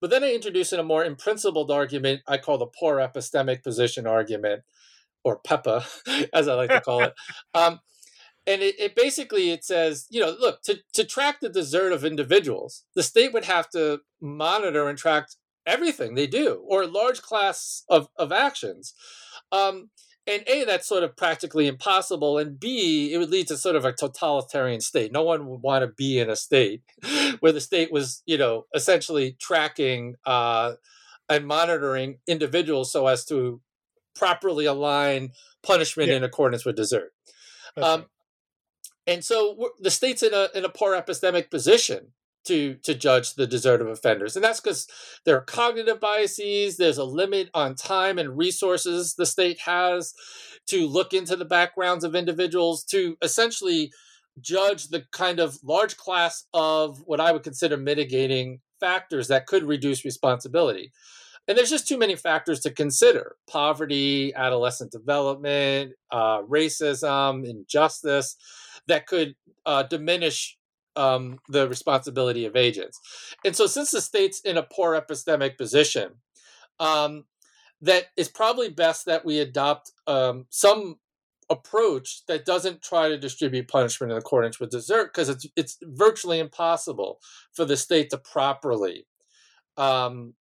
[0.00, 3.62] But then I introduce in a more in principled argument I call the poor epistemic
[3.62, 4.62] position argument,
[5.24, 7.14] or PEPA, as I like to call it.
[7.54, 7.80] Um,
[8.46, 12.04] and it, it, basically it says, you know, look to to track the desert of
[12.04, 15.28] individuals, the state would have to monitor and track
[15.66, 18.94] everything they do, or a large class of of actions.
[19.50, 19.90] Um,
[20.26, 23.84] and a that's sort of practically impossible and b it would lead to sort of
[23.84, 26.82] a totalitarian state no one would want to be in a state
[27.40, 30.72] where the state was you know essentially tracking uh,
[31.28, 33.60] and monitoring individuals so as to
[34.14, 35.30] properly align
[35.62, 36.16] punishment yeah.
[36.16, 37.12] in accordance with desert.
[37.76, 38.04] Um, right.
[39.06, 42.12] And so the state's in a in a poor epistemic position
[42.44, 44.86] to to judge the desert of offenders and that's because
[45.24, 50.14] there are cognitive biases there's a limit on time and resources the state has
[50.66, 53.90] to look into the backgrounds of individuals to essentially
[54.40, 59.64] judge the kind of large class of what i would consider mitigating factors that could
[59.64, 60.92] reduce responsibility
[61.46, 68.36] and there's just too many factors to consider poverty adolescent development uh, racism injustice
[68.86, 69.34] that could
[69.66, 70.56] uh, diminish
[70.96, 73.00] um, the responsibility of agents.
[73.44, 76.12] And so, since the state's in a poor epistemic position,
[76.78, 77.24] um,
[77.80, 80.98] that is probably best that we adopt um, some
[81.50, 86.38] approach that doesn't try to distribute punishment in accordance with desert because it's it's virtually
[86.38, 87.20] impossible
[87.52, 89.06] for the state to properly
[89.76, 90.32] um,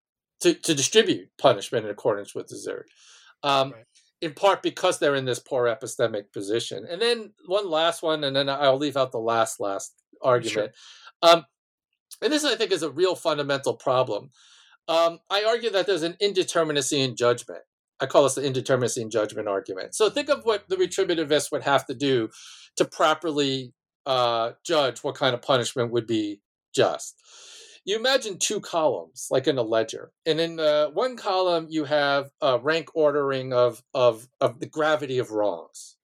[0.42, 2.87] to, to distribute punishment in accordance with desert.
[3.42, 3.85] Um, right.
[4.20, 6.87] In part because they're in this poor epistemic position.
[6.88, 10.72] And then one last one, and then I'll leave out the last last argument.
[11.24, 11.33] Sure.
[11.33, 11.44] Um,
[12.22, 14.31] and this, I think, is a real fundamental problem.
[14.87, 17.62] Um, I argue that there's an indeterminacy in judgment.
[18.00, 19.94] I call this the indeterminacy in judgment argument.
[19.94, 22.31] So think of what the retributivist would have to do
[22.76, 23.74] to properly
[24.07, 26.40] uh, judge what kind of punishment would be
[26.74, 27.16] just.
[27.84, 32.30] You imagine two columns, like in a ledger, and in uh, one column you have
[32.40, 35.96] a rank ordering of of of the gravity of wrongs.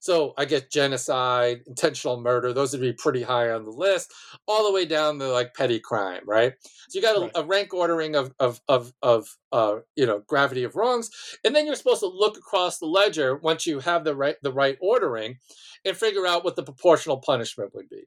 [0.00, 4.12] So I get genocide, intentional murder; those would be pretty high on the list,
[4.46, 6.54] all the way down to like petty crime, right?
[6.88, 7.32] So you got a, right.
[7.34, 11.10] a rank ordering of of of of uh, you know gravity of wrongs,
[11.44, 14.52] and then you're supposed to look across the ledger once you have the right the
[14.52, 15.36] right ordering,
[15.84, 18.04] and figure out what the proportional punishment would be.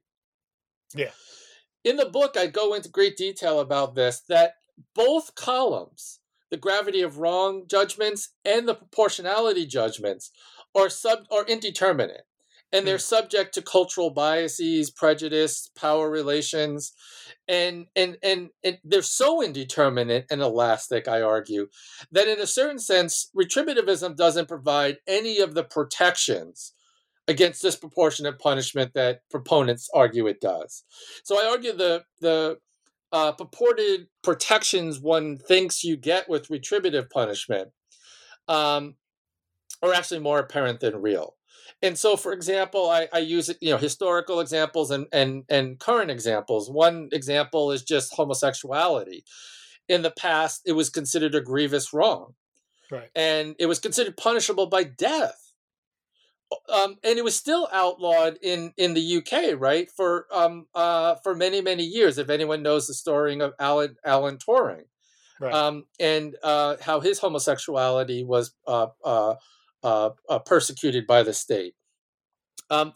[0.96, 1.10] Yeah.
[1.84, 4.22] In the book, I go into great detail about this.
[4.28, 4.54] That
[4.94, 6.20] both columns
[6.52, 10.30] the gravity of wrong judgments and the proportionality judgments
[10.74, 12.26] are sub are indeterminate
[12.70, 13.00] and they're mm.
[13.00, 16.92] subject to cultural biases prejudice power relations
[17.48, 21.68] and, and and and they're so indeterminate and elastic i argue
[22.10, 26.74] that in a certain sense retributivism doesn't provide any of the protections
[27.28, 30.84] against disproportionate punishment that proponents argue it does
[31.24, 32.58] so i argue the the
[33.12, 37.68] uh, purported protections one thinks you get with retributive punishment
[38.48, 38.96] um,
[39.82, 41.34] are actually more apparent than real.
[41.82, 46.10] And so, for example, I, I use you know historical examples and, and and current
[46.10, 46.70] examples.
[46.70, 49.24] One example is just homosexuality.
[49.88, 52.34] In the past, it was considered a grievous wrong,
[52.90, 53.10] right.
[53.16, 55.51] and it was considered punishable by death.
[56.72, 61.34] Um, and it was still outlawed in, in the UK, right, for um, uh, for
[61.34, 62.18] many many years.
[62.18, 64.84] If anyone knows the story of Alan Alan Turing,
[65.40, 65.52] right.
[65.52, 69.34] um, and uh, how his homosexuality was uh, uh
[69.82, 71.74] uh, uh, persecuted by the state.
[72.70, 72.92] Um,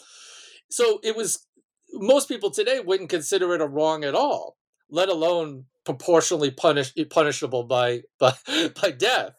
[0.71, 1.47] so it was
[1.93, 4.57] most people today wouldn't consider it a wrong at all,
[4.89, 8.35] let alone proportionally punish, punishable by, by
[8.81, 9.33] by death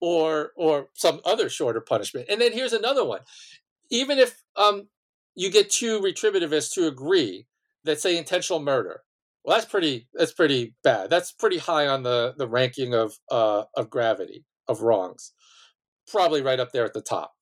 [0.00, 2.26] or or some other shorter punishment.
[2.28, 3.20] And then here's another one:
[3.90, 4.88] even if um,
[5.34, 7.46] you get two retributivists to agree
[7.84, 9.02] that say intentional murder,
[9.44, 11.10] well, that's pretty that's pretty bad.
[11.10, 15.32] That's pretty high on the the ranking of uh, of gravity of wrongs
[16.10, 17.32] probably right up there at the top.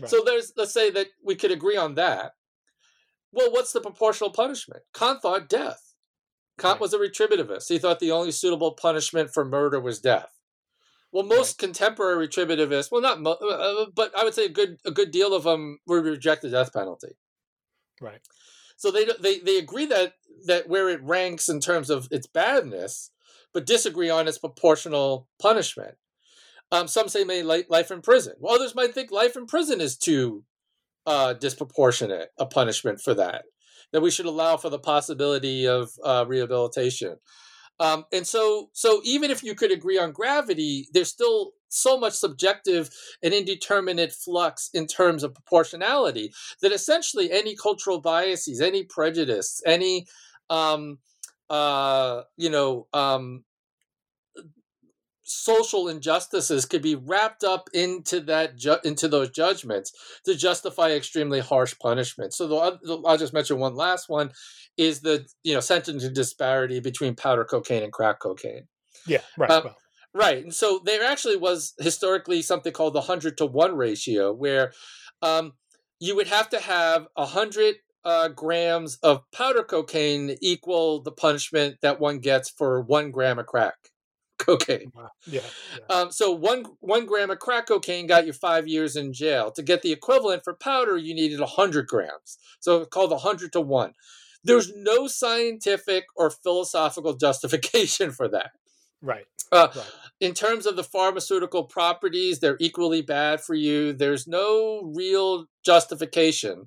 [0.00, 0.10] Right.
[0.10, 2.32] So there's let's say that we could agree on that.
[3.32, 4.82] Well, what's the proportional punishment?
[4.94, 5.94] Kant thought death.
[6.58, 6.80] Kant right.
[6.80, 7.68] was a retributivist.
[7.68, 10.32] He thought the only suitable punishment for murder was death.
[11.12, 11.66] Well, most right.
[11.66, 15.10] contemporary retributivists, well, not, mo- uh, uh, but I would say a good a good
[15.10, 17.16] deal of them would reject the death penalty.
[18.00, 18.20] Right.
[18.76, 20.14] So they they they agree that
[20.46, 23.10] that where it ranks in terms of its badness,
[23.54, 25.94] but disagree on its proportional punishment.
[26.72, 28.34] Um, some say may life in prison.
[28.38, 30.44] Well, others might think life in prison is too
[31.06, 33.44] uh, disproportionate a punishment for that.
[33.92, 37.18] That we should allow for the possibility of uh, rehabilitation.
[37.78, 42.14] Um, and so, so even if you could agree on gravity, there's still so much
[42.14, 42.90] subjective
[43.22, 50.06] and indeterminate flux in terms of proportionality that essentially any cultural biases, any prejudice, any
[50.48, 50.98] um,
[51.50, 53.44] uh, you know um,
[55.26, 59.92] social injustices could be wrapped up into that ju- into those judgments
[60.24, 62.32] to justify extremely harsh punishment.
[62.32, 64.30] So the, I'll just mention one last one
[64.76, 68.68] is the you know sentencing disparity between powder cocaine and crack cocaine.
[69.06, 69.50] Yeah, right.
[69.50, 69.76] Um, well.
[70.14, 74.72] Right, and so there actually was historically something called the hundred to one ratio, where
[75.20, 75.52] um,
[76.00, 81.76] you would have to have a hundred uh, grams of powder cocaine equal the punishment
[81.82, 83.74] that one gets for one gram of crack
[84.38, 84.92] cocaine.
[84.94, 85.08] Wow.
[85.26, 85.40] Yeah.
[85.78, 85.94] yeah.
[85.94, 89.50] Um, so one one gram of crack cocaine got you five years in jail.
[89.52, 92.38] To get the equivalent for powder, you needed hundred grams.
[92.60, 93.92] So it's called hundred to one.
[94.44, 98.50] there's no scientific or philosophical justification for that.
[99.02, 99.26] Right.
[99.52, 99.86] Uh, right.
[100.20, 103.92] In terms of the pharmaceutical properties, they're equally bad for you.
[103.92, 106.66] There's no real justification.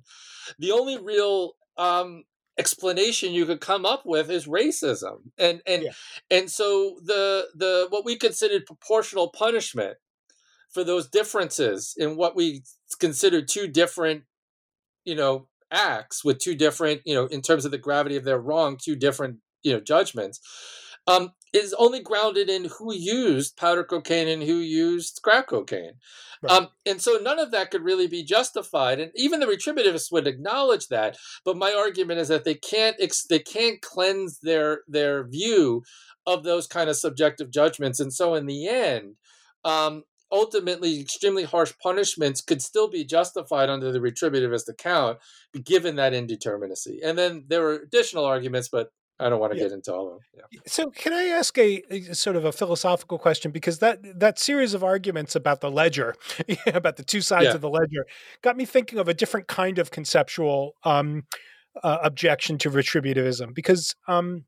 [0.58, 2.24] The only real um,
[2.60, 5.90] explanation you could come up with is racism, and and yeah.
[6.30, 9.96] and so the the what we considered proportional punishment
[10.70, 12.62] for those differences in what we
[13.00, 14.22] consider two different,
[15.04, 18.38] you know, acts with two different, you know, in terms of the gravity of their
[18.38, 20.38] wrong, two different, you know, judgments
[21.10, 25.94] um, is only grounded in who used powder cocaine and who used crack cocaine.
[26.42, 26.52] Right.
[26.52, 29.00] Um, and so none of that could really be justified.
[29.00, 31.18] And even the retributivists would acknowledge that.
[31.44, 35.82] But my argument is that they can't ex- they can't cleanse their their view
[36.26, 38.00] of those kind of subjective judgments.
[38.00, 39.16] And so in the end,
[39.64, 45.18] um, ultimately extremely harsh punishments could still be justified under the retributivist account
[45.64, 49.64] given that indeterminacy and then there were additional arguments but I don't want to yeah.
[49.64, 50.44] get into all of them.
[50.50, 50.60] Yeah.
[50.66, 53.50] So, can I ask a, a, sort of a philosophical question?
[53.50, 56.14] Because that that series of arguments about the ledger,
[56.66, 57.54] about the two sides yeah.
[57.54, 58.06] of the ledger,
[58.42, 61.24] got me thinking of a different kind of conceptual um,
[61.82, 63.54] uh, objection to retributivism.
[63.54, 64.44] Because um,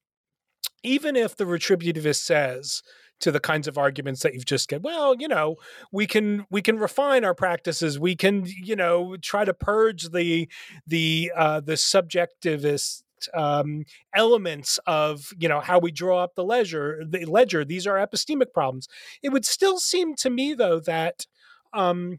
[0.82, 2.82] even if the retributivist says
[3.20, 5.54] to the kinds of arguments that you've just get well you know
[5.92, 10.48] we can we can refine our practices we can you know try to purge the
[10.88, 13.04] the uh the subjectivist
[13.34, 17.96] um, elements of you know how we draw up the ledger the ledger these are
[17.96, 18.88] epistemic problems
[19.22, 21.26] it would still seem to me though that
[21.72, 22.18] um,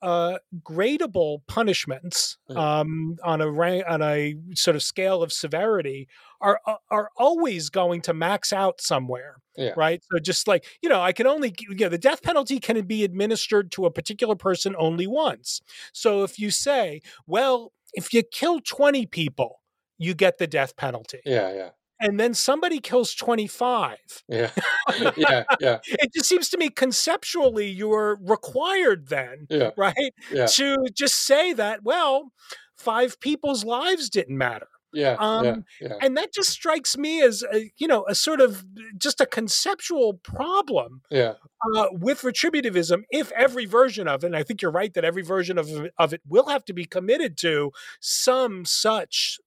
[0.00, 6.08] uh, gradable punishments um, on a rank, on a sort of scale of severity
[6.40, 9.72] are uh, are always going to max out somewhere, yeah.
[9.76, 10.00] right?
[10.12, 13.02] So just like you know, I can only you know the death penalty can be
[13.02, 15.60] administered to a particular person only once.
[15.92, 19.60] So if you say, well, if you kill twenty people,
[19.98, 21.20] you get the death penalty.
[21.24, 21.70] Yeah, yeah.
[22.00, 23.98] And then somebody kills 25.
[24.28, 24.50] Yeah.
[25.16, 25.78] yeah, yeah.
[25.84, 29.70] it just seems to me conceptually you're required then, yeah.
[29.76, 30.14] right?
[30.32, 30.46] Yeah.
[30.46, 32.32] To just say that, well,
[32.76, 34.68] five people's lives didn't matter.
[34.92, 38.40] Yeah, um, yeah, yeah, and that just strikes me as a, you know a sort
[38.40, 38.64] of
[38.96, 41.02] just a conceptual problem.
[41.10, 41.34] Yeah,
[41.76, 45.22] uh, with retributivism, if every version of it, and I think you're right that every
[45.22, 45.68] version of
[45.98, 49.38] of it will have to be committed to some such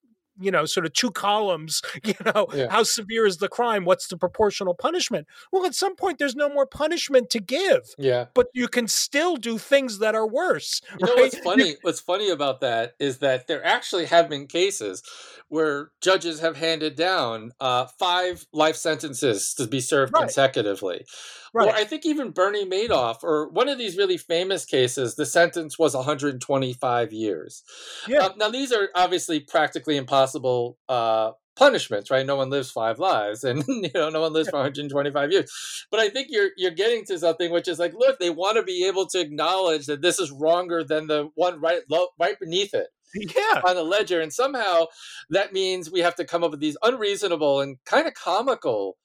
[0.42, 2.70] you know, sort of two columns, you know, yeah.
[2.70, 3.86] how severe is the crime?
[3.86, 5.28] What's the proportional punishment?
[5.52, 7.94] Well, at some point, there's no more punishment to give.
[7.98, 8.26] Yeah.
[8.34, 10.82] But you can still do things that are worse.
[11.02, 11.16] You right?
[11.16, 11.76] know what's funny?
[11.82, 15.02] what's funny about that is that there actually have been cases
[15.48, 20.22] where judges have handed down uh, five life sentences to be served right.
[20.22, 21.06] consecutively.
[21.54, 21.68] Right.
[21.68, 25.78] Or I think even Bernie Madoff, or one of these really famous cases, the sentence
[25.78, 27.64] was 125 years.
[28.08, 28.20] Yeah.
[28.20, 32.26] Uh, now, these are obviously practically impossible uh, punishments, right?
[32.26, 35.86] No one lives five lives, and you know, no one lives for 125 years.
[35.91, 38.64] But I think you're you're getting to something which is like, look, they want to
[38.64, 42.74] be able to acknowledge that this is wronger than the one right low, right beneath
[42.74, 43.62] it yeah.
[43.66, 44.22] on the ledger.
[44.22, 44.86] And somehow
[45.30, 48.97] that means we have to come up with these unreasonable and kind of comical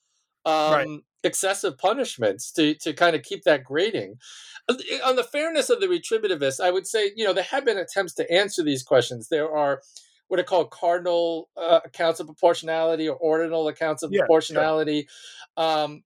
[0.47, 0.89] um, right.
[1.25, 4.17] excessive punishments to, to kind of keep that grading.
[5.05, 8.15] On the fairness of the retributivists, I would say, you know, there have been attempts
[8.15, 9.29] to answer these questions.
[9.29, 9.83] There are
[10.29, 15.09] what are called cardinal uh, accounts of proportionality or ordinal accounts of yeah, proportionality.
[15.57, 15.67] Sure.
[15.67, 16.03] Um,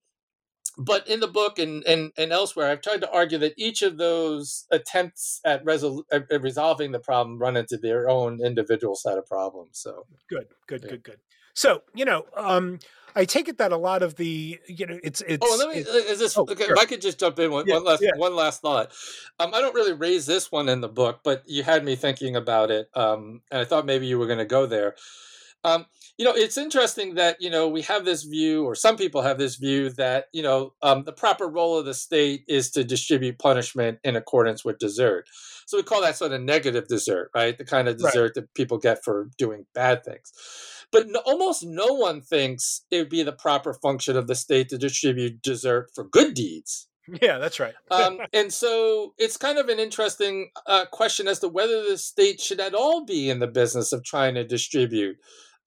[0.77, 3.97] but in the book and, and, and elsewhere, I've tried to argue that each of
[3.97, 9.25] those attempts at, resol- at resolving the problem run into their own individual set of
[9.25, 9.79] problems.
[9.79, 10.89] So good, good, yeah.
[10.91, 11.17] good, good.
[11.53, 12.79] So you know, um,
[13.15, 15.45] I take it that a lot of the you know it's it's.
[15.45, 15.81] Oh, let me.
[15.81, 16.65] Is this oh, okay?
[16.65, 16.73] Sure.
[16.73, 18.11] If I could just jump in one, yeah, one last yeah.
[18.15, 18.91] one last thought.
[19.39, 22.35] Um, I don't really raise this one in the book, but you had me thinking
[22.35, 24.95] about it, um, and I thought maybe you were going to go there.
[25.63, 25.85] Um,
[26.17, 29.37] you know, it's interesting that you know we have this view, or some people have
[29.37, 33.39] this view that you know um, the proper role of the state is to distribute
[33.39, 35.27] punishment in accordance with desert.
[35.65, 37.57] So we call that sort of negative desert, right?
[37.57, 38.33] The kind of desert right.
[38.35, 40.31] that people get for doing bad things.
[40.91, 44.69] But no, almost no one thinks it would be the proper function of the state
[44.69, 46.87] to distribute desert for good deeds.
[47.21, 47.73] Yeah, that's right.
[47.91, 52.39] um, and so it's kind of an interesting uh, question as to whether the state
[52.39, 55.17] should at all be in the business of trying to distribute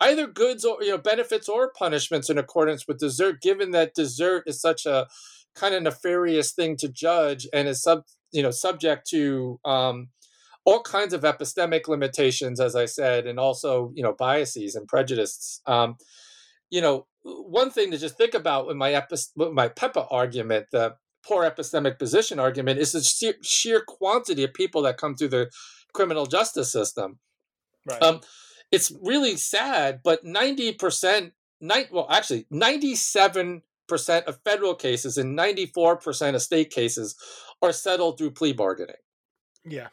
[0.01, 4.45] either goods or you know benefits or punishments in accordance with desert, given that desert
[4.47, 5.07] is such a
[5.55, 8.03] kind of nefarious thing to judge and is sub
[8.33, 10.09] you know subject to um,
[10.65, 15.61] all kinds of epistemic limitations as i said and also you know biases and prejudices
[15.67, 15.97] um,
[16.71, 19.03] you know one thing to just think about with my
[19.37, 20.95] with my Pepa argument the
[21.27, 25.51] poor epistemic position argument is the sheer, sheer quantity of people that come through the
[25.95, 27.19] criminal justice system
[27.89, 28.03] right.
[28.03, 28.21] um,
[28.75, 33.63] it's really sad, but 90%, nine, well, actually, 97%
[34.25, 37.15] of federal cases and 94% of state cases
[37.63, 38.97] are settled through plea bargaining.
[39.65, 39.89] Yeah.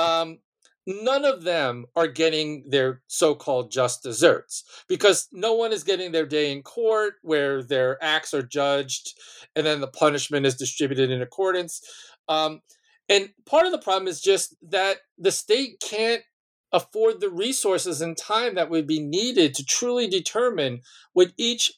[0.00, 0.38] Um,
[0.86, 6.26] none of them are getting their so-called just desserts because no one is getting their
[6.26, 9.14] day in court where their acts are judged
[9.54, 11.82] and then the punishment is distributed in accordance
[12.28, 12.60] um,
[13.08, 16.22] and part of the problem is just that the state can't
[16.72, 20.80] afford the resources and time that would be needed to truly determine
[21.14, 21.72] with each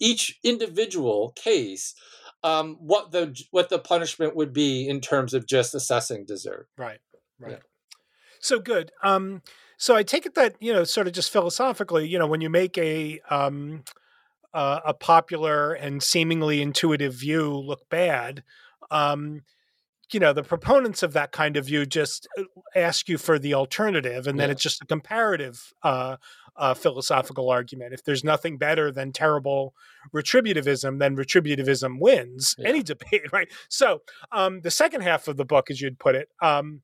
[0.00, 1.94] each individual case
[2.42, 6.68] um, what the what the punishment would be in terms of just assessing desert.
[6.76, 6.98] Right.
[7.42, 7.52] Right.
[7.52, 7.58] Yeah.
[8.40, 8.90] So good.
[9.02, 9.42] Um,
[9.76, 12.50] so I take it that you know, sort of just philosophically, you know, when you
[12.50, 13.84] make a um,
[14.54, 18.42] uh, a popular and seemingly intuitive view look bad,
[18.90, 19.42] um,
[20.12, 22.44] you know, the proponents of that kind of view just uh,
[22.76, 26.16] ask you for the alternative, and then it's just a comparative uh,
[26.56, 27.94] uh, philosophical argument.
[27.94, 29.74] If there's nothing better than terrible
[30.14, 32.68] retributivism, then retributivism wins yeah.
[32.68, 33.48] any debate, right?
[33.68, 36.82] So um, the second half of the book, as you'd put it, um,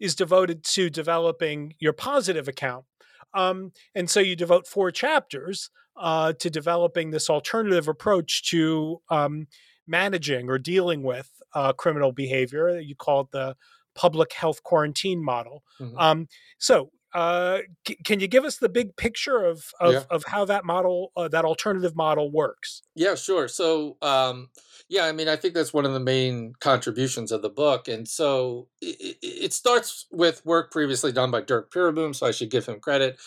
[0.00, 2.84] is devoted to developing your positive account.
[3.32, 9.48] Um, and so you devote four chapters uh, to developing this alternative approach to um,
[9.86, 12.78] managing or dealing with uh, criminal behavior.
[12.78, 13.56] You call it the
[13.94, 15.62] public health quarantine model.
[15.80, 15.98] Mm-hmm.
[15.98, 20.02] Um, so, uh, c- can you give us the big picture of of, yeah.
[20.10, 22.82] of how that model, uh, that alternative model, works?
[22.94, 23.48] Yeah, sure.
[23.48, 24.50] So, um,
[24.88, 28.06] yeah, I mean, I think that's one of the main contributions of the book, and
[28.06, 32.66] so it, it starts with work previously done by Dirk Pereboom, so I should give
[32.66, 33.18] him credit.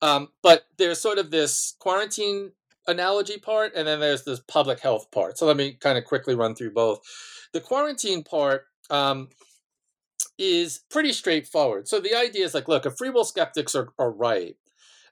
[0.00, 2.52] Um, but there's sort of this quarantine
[2.86, 5.38] analogy part, and then there's this public health part.
[5.38, 7.00] So let me kind of quickly run through both.
[7.52, 9.28] The quarantine part um,
[10.38, 11.88] is pretty straightforward.
[11.88, 14.56] So the idea is like, look, if free will skeptics are, are right,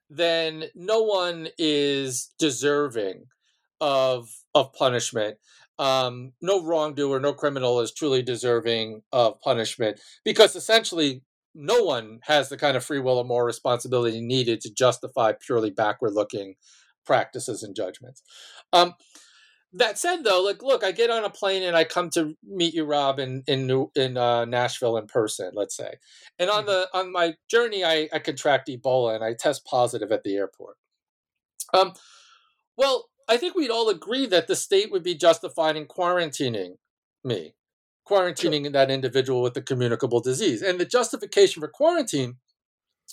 [0.08, 3.26] then no one is deserving
[3.80, 5.38] of of punishment.
[5.78, 11.22] Um, no wrongdoer, no criminal is truly deserving of punishment because essentially
[11.54, 15.70] no one has the kind of free will or moral responsibility needed to justify purely
[15.70, 16.54] backward looking
[17.06, 18.22] practices and judgments.
[18.72, 18.94] Um,
[19.72, 22.74] that said, though, like, look, I get on a plane and I come to meet
[22.74, 25.94] you, Rob, in in New, in uh, Nashville in person, let's say,
[26.38, 26.70] and on mm-hmm.
[26.70, 30.76] the on my journey, I, I contract Ebola and I test positive at the airport.
[31.72, 31.92] Um,
[32.76, 36.74] well, I think we'd all agree that the state would be justified in quarantining
[37.22, 37.54] me,
[38.08, 38.72] quarantining sure.
[38.72, 42.38] that individual with the communicable disease, and the justification for quarantine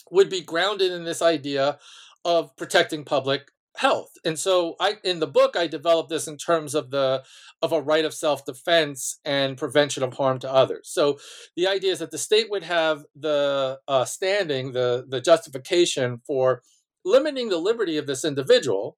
[0.09, 1.77] would be grounded in this idea
[2.25, 4.11] of protecting public health.
[4.25, 7.23] And so i in the book i developed this in terms of the
[7.61, 10.89] of a right of self-defense and prevention of harm to others.
[10.89, 11.19] So
[11.55, 16.63] the idea is that the state would have the uh, standing the the justification for
[17.05, 18.97] limiting the liberty of this individual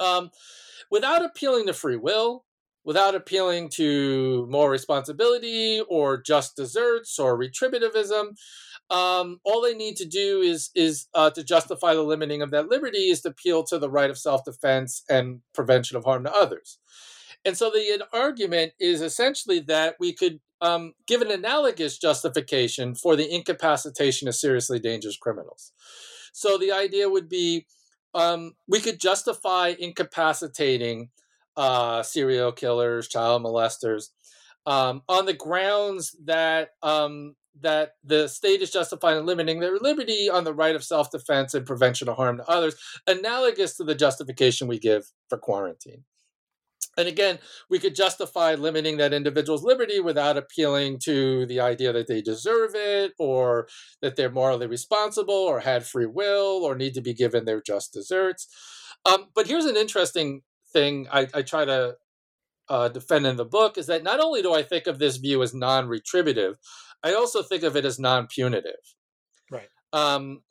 [0.00, 0.30] um,
[0.90, 2.44] without appealing to free will
[2.84, 8.34] without appealing to more responsibility or just desserts or retributivism
[8.90, 12.68] um, all they need to do is is uh, to justify the limiting of that
[12.68, 16.78] liberty is to appeal to the right of self-defense and prevention of harm to others.
[17.44, 23.16] And so the argument is essentially that we could um, give an analogous justification for
[23.16, 25.72] the incapacitation of seriously dangerous criminals.
[26.32, 27.66] So the idea would be
[28.14, 31.10] um, we could justify incapacitating
[31.56, 34.08] uh, serial killers child molesters
[34.66, 40.28] um, on the grounds that um, that the state is justified in limiting their liberty
[40.28, 42.74] on the right of self defense and prevention of harm to others,
[43.06, 46.04] analogous to the justification we give for quarantine.
[46.96, 52.06] And again, we could justify limiting that individual's liberty without appealing to the idea that
[52.06, 53.66] they deserve it or
[54.00, 57.92] that they're morally responsible or had free will or need to be given their just
[57.92, 58.46] desserts.
[59.04, 60.42] Um, but here's an interesting
[60.74, 61.96] thing I, I try to
[62.68, 65.42] uh, defend in the book is that not only do I think of this view
[65.42, 66.58] as non retributive,
[67.02, 68.94] I also think of it as non-punitive.
[69.50, 69.68] Right.
[69.92, 70.42] Um,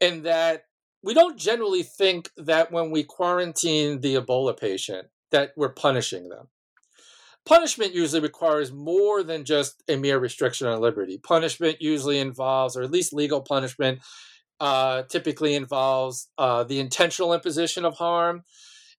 [0.00, 0.64] and that
[1.02, 6.48] we don't generally think that when we quarantine the Ebola patient that we're punishing them.
[7.44, 11.18] Punishment usually requires more than just a mere restriction on liberty.
[11.18, 14.00] Punishment usually involves, or at least legal punishment,
[14.60, 18.44] uh, typically involves uh, the intentional imposition of harm.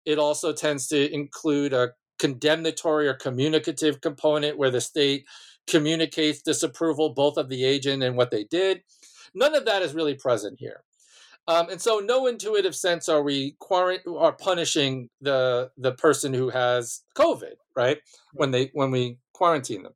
[0.10, 5.28] It also tends to include a condemnatory or communicative component where the state
[5.68, 8.82] communicates disapproval both of the agent and what they did.
[9.36, 10.84] None of that is really present here.
[11.47, 16.49] Um, and so, no intuitive sense are we quarant- are punishing the the person who
[16.49, 17.99] has COVID, right?
[18.34, 19.93] When they when we quarantine them.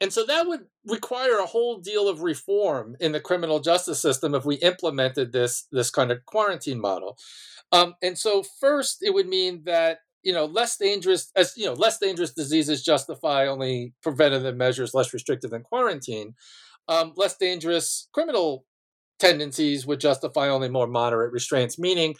[0.00, 4.34] And so that would require a whole deal of reform in the criminal justice system
[4.34, 7.16] if we implemented this this kind of quarantine model.
[7.72, 11.74] Um, and so first, it would mean that you know less dangerous as you know
[11.74, 16.34] less dangerous diseases justify only preventative measures less restrictive than quarantine.
[16.88, 18.64] Um, less dangerous criminal
[19.18, 22.14] tendencies would justify only more moderate restraints, meaning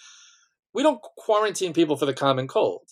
[0.72, 2.82] we don't quarantine people for the common cold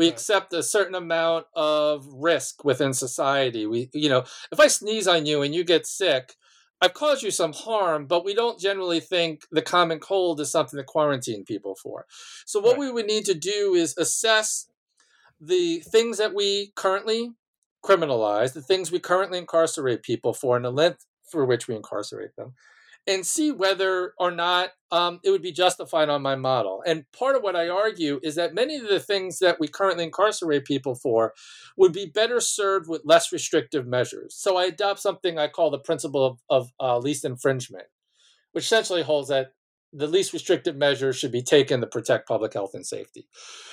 [0.00, 3.66] we accept a certain amount of risk within society.
[3.66, 6.36] We you know if i sneeze on you and you get sick
[6.80, 10.78] i've caused you some harm but we don't generally think the common cold is something
[10.78, 12.06] to quarantine people for.
[12.46, 12.80] So what right.
[12.80, 14.70] we would need to do is assess
[15.38, 17.32] the things that we currently
[17.84, 22.34] criminalize the things we currently incarcerate people for and the length for which we incarcerate
[22.36, 22.54] them
[23.06, 26.82] and see whether or not um, it would be justified on my model.
[26.86, 30.04] And part of what I argue is that many of the things that we currently
[30.04, 31.32] incarcerate people for
[31.76, 34.34] would be better served with less restrictive measures.
[34.36, 37.86] So I adopt something I call the principle of, of uh, least infringement,
[38.52, 39.52] which essentially holds that
[39.92, 43.26] the least restrictive measures should be taken to protect public health and safety.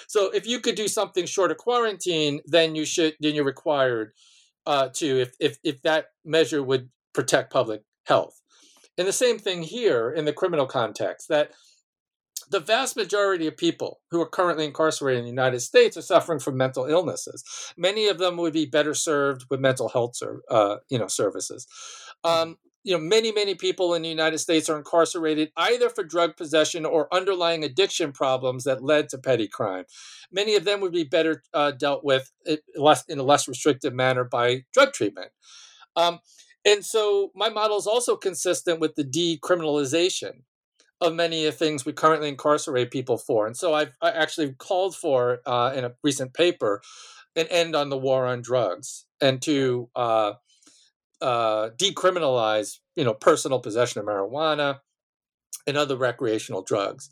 [0.07, 4.13] So if you could do something short of quarantine, then you should then you're required
[4.65, 8.41] uh, to if, if if that measure would protect public health.
[8.97, 11.51] And the same thing here in the criminal context that
[12.49, 16.39] the vast majority of people who are currently incarcerated in the United States are suffering
[16.39, 17.43] from mental illnesses.
[17.77, 20.17] Many of them would be better served with mental health,
[20.49, 21.67] uh, you know, services.
[22.23, 26.37] Um, you know, many many people in the United States are incarcerated either for drug
[26.37, 29.83] possession or underlying addiction problems that led to petty crime.
[30.31, 34.63] Many of them would be better uh, dealt with in a less restrictive manner by
[34.73, 35.31] drug treatment.
[35.97, 36.19] Um,
[36.65, 40.41] and so my model is also consistent with the decriminalization
[40.99, 43.45] of many of things we currently incarcerate people for.
[43.45, 46.81] And so I've I actually called for uh, in a recent paper
[47.35, 50.33] an end on the war on drugs and to uh,
[51.21, 54.79] uh, decriminalize, you know, personal possession of marijuana
[55.67, 57.09] and other recreational drugs.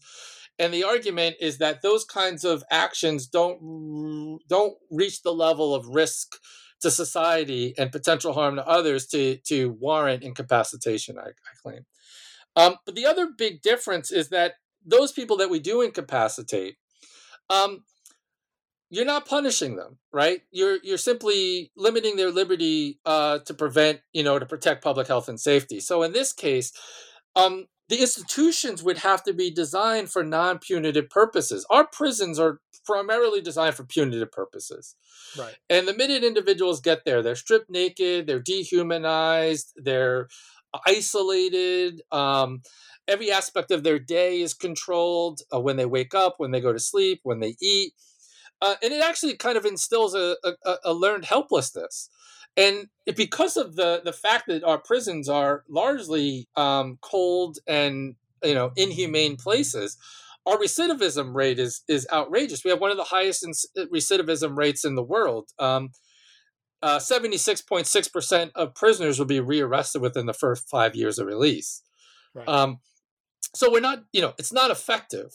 [0.58, 5.88] And the argument is that those kinds of actions don't don't reach the level of
[5.88, 6.38] risk
[6.82, 11.86] to society and potential harm to others to, to warrant incapacitation, I, I claim.
[12.56, 14.54] Um, but the other big difference is that
[14.86, 16.78] those people that we do incapacitate,
[17.50, 17.84] um,
[18.90, 20.42] you're not punishing them, right?
[20.52, 25.28] You're you're simply limiting their liberty uh, to prevent, you know, to protect public health
[25.28, 25.80] and safety.
[25.80, 26.72] So in this case,
[27.36, 31.66] um, the institutions would have to be designed for non-punitive purposes.
[31.70, 34.96] Our prisons are primarily designed for punitive purposes.
[35.38, 35.56] Right.
[35.70, 40.28] And the minute individuals get there, they're stripped naked, they're dehumanized, they're
[40.86, 42.02] isolated.
[42.12, 42.62] Um,
[43.08, 46.74] every aspect of their day is controlled uh, when they wake up, when they go
[46.74, 47.94] to sleep, when they eat.
[48.62, 52.10] Uh, and it actually kind of instills a, a, a learned helplessness
[52.58, 58.54] and because of the the fact that our prisons are largely um, cold and you
[58.54, 59.98] know inhumane places
[60.46, 62.64] our recidivism rate is is outrageous.
[62.64, 63.46] We have one of the highest
[63.78, 65.50] recidivism rates in the world.
[65.60, 65.90] Um,
[66.84, 71.82] uh, 76.6% of prisoners will be rearrested within the first five years of release.
[72.36, 72.48] Right.
[72.48, 72.80] um,
[73.56, 75.32] so we're not you know it's not effective.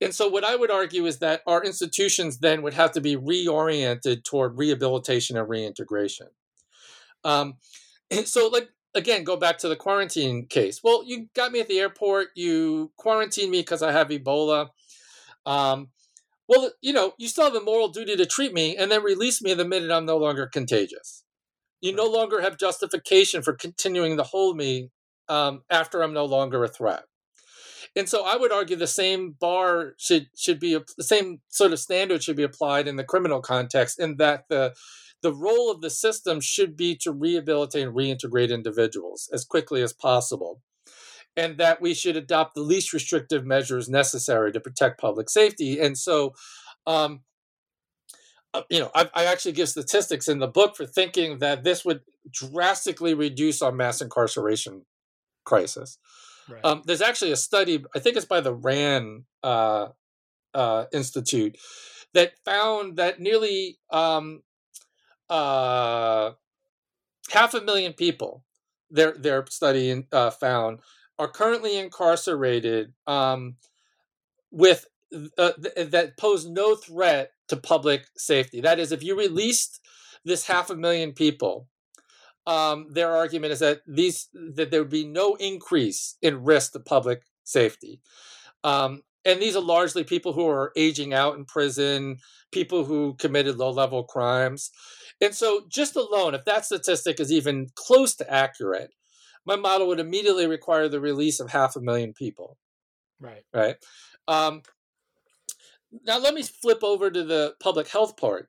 [0.00, 3.16] And so what i would argue is that our institutions then would have to be
[3.16, 6.28] reoriented toward rehabilitation and reintegration.
[7.22, 7.54] Um,
[8.24, 10.80] so like again, go back to the quarantine case.
[10.82, 12.28] Well, you got me at the airport.
[12.34, 14.68] You quarantined me because I have Ebola.
[15.46, 15.88] Um,
[16.48, 19.42] well, you know, you still have a moral duty to treat me and then release
[19.42, 21.24] me the minute I'm no longer contagious.
[21.80, 24.90] You no longer have justification for continuing to hold me
[25.28, 27.04] um, after I'm no longer a threat.
[27.96, 31.78] And so I would argue the same bar should should be the same sort of
[31.78, 34.74] standard should be applied in the criminal context, in that the
[35.24, 39.94] the role of the system should be to rehabilitate and reintegrate individuals as quickly as
[39.94, 40.60] possible
[41.34, 45.96] and that we should adopt the least restrictive measures necessary to protect public safety and
[45.96, 46.34] so
[46.86, 47.22] um,
[48.52, 51.86] uh, you know I, I, actually give statistics in the book for thinking that this
[51.86, 54.84] would drastically reduce our mass incarceration
[55.44, 55.96] crisis
[56.50, 56.62] right.
[56.66, 59.88] um, there's actually a study i think it's by the RAND uh,
[60.52, 61.56] uh, institute
[62.12, 64.42] that found that nearly um,
[65.30, 66.32] uh,
[67.30, 68.44] half a million people
[68.90, 70.78] their their study uh, found
[71.18, 73.56] are currently incarcerated um,
[74.50, 74.86] with
[75.38, 78.60] uh, th- that pose no threat to public safety.
[78.60, 79.80] That is, if you released
[80.24, 81.68] this half a million people,
[82.46, 86.80] um, their argument is that these that there would be no increase in risk to
[86.80, 88.00] public safety.
[88.62, 92.18] Um, and these are largely people who are aging out in prison,
[92.52, 94.70] people who committed low level crimes.
[95.20, 98.90] And so, just alone, if that statistic is even close to accurate,
[99.46, 102.58] my model would immediately require the release of half a million people.
[103.20, 103.44] Right.
[103.52, 103.76] Right.
[104.26, 104.62] Um,
[106.06, 108.48] now, let me flip over to the public health part.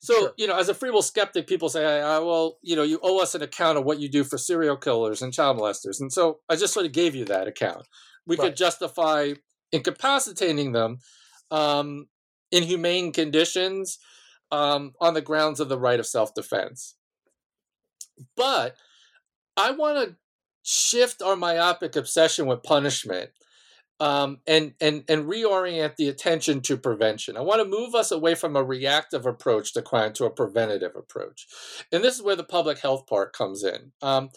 [0.00, 0.32] So, sure.
[0.36, 3.36] you know, as a free will skeptic, people say, well, you know, you owe us
[3.36, 6.00] an account of what you do for serial killers and child molesters.
[6.00, 7.86] And so I just sort of gave you that account.
[8.26, 8.46] We right.
[8.46, 9.34] could justify
[9.72, 10.98] incapacitating them
[11.50, 12.06] um,
[12.50, 13.98] in humane conditions
[14.50, 16.96] um, on the grounds of the right of self defense.
[18.36, 18.76] But
[19.56, 20.16] I want to
[20.62, 23.30] shift our myopic obsession with punishment
[24.02, 27.36] um, and and and reorient the attention to prevention.
[27.36, 30.96] I want to move us away from a reactive approach to crime to a preventative
[30.96, 31.46] approach,
[31.92, 33.92] and this is where the public health part comes in.
[34.02, 34.30] Um,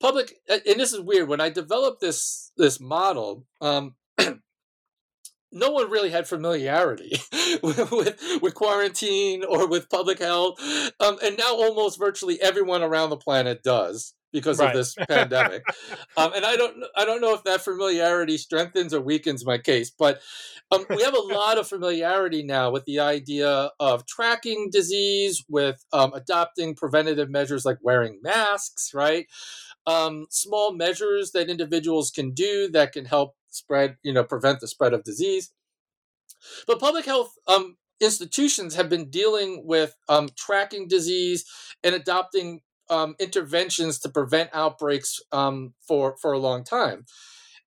[0.00, 1.28] public, and this is weird.
[1.28, 3.94] When I developed this this model, um,
[5.56, 7.18] no one really had familiarity
[7.62, 10.60] with, with, with, quarantine or with public health,
[11.00, 14.68] um, and now almost virtually everyone around the planet does because right.
[14.68, 15.64] of this pandemic.
[16.18, 19.90] Um, and I don't I don't know if that familiarity strengthens or weakens my case,
[19.90, 20.22] but
[20.70, 25.84] um, we have a lot of familiarity now with the idea of tracking disease, with
[25.92, 29.26] um, adopting preventative measures like wearing masks, right?
[29.86, 34.68] Um, small measures that individuals can do that can help spread, you know, prevent the
[34.68, 35.52] spread of disease.
[36.66, 41.44] But public health um, institutions have been dealing with um, tracking disease
[41.82, 47.04] and adopting um, interventions to prevent outbreaks um, for for a long time.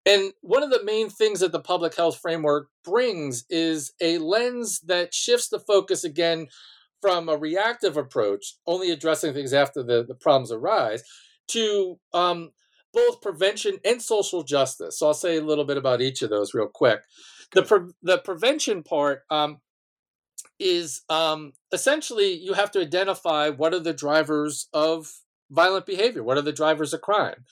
[0.06, 4.80] And one of the main things that the public health framework brings is a lens
[4.82, 6.48] that shifts the focus again
[7.02, 11.04] from a reactive approach, only addressing things after the, the problems arise,
[11.50, 12.52] to um,
[12.94, 15.00] both prevention and social justice.
[15.00, 17.02] So I'll say a little bit about each of those real quick.
[17.54, 19.60] The pre- the prevention part um,
[20.60, 25.12] is um, essentially you have to identify what are the drivers of
[25.50, 27.46] violent behavior, what are the drivers of crime,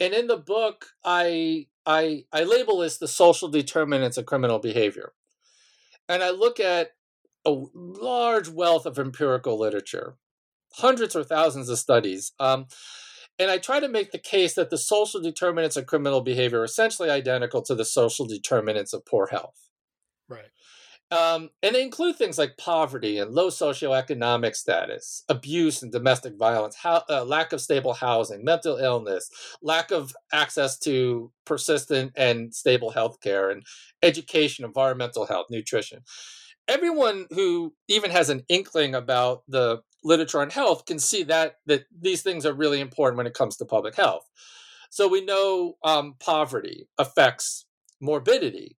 [0.00, 5.12] and in the book I I I label this the social determinants of criminal behavior,
[6.08, 6.92] and I look at
[7.44, 10.16] a large wealth of empirical literature,
[10.74, 12.32] hundreds or thousands of studies.
[12.40, 12.66] Um,
[13.38, 16.64] and I try to make the case that the social determinants of criminal behavior are
[16.64, 19.68] essentially identical to the social determinants of poor health.
[20.28, 20.50] Right.
[21.10, 26.76] Um, and they include things like poverty and low socioeconomic status, abuse and domestic violence,
[26.76, 29.30] how, uh, lack of stable housing, mental illness,
[29.62, 33.64] lack of access to persistent and stable health care, and
[34.02, 36.00] education, environmental health, nutrition.
[36.68, 41.84] Everyone who even has an inkling about the literature on health can see that that
[41.98, 44.28] these things are really important when it comes to public health.
[44.90, 47.66] So we know um, poverty affects
[48.00, 48.76] morbidity.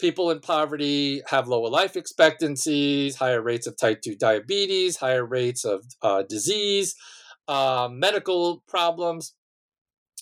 [0.00, 5.64] People in poverty have lower life expectancies, higher rates of type 2 diabetes, higher rates
[5.64, 6.94] of uh, disease,
[7.48, 9.34] uh, medical problems.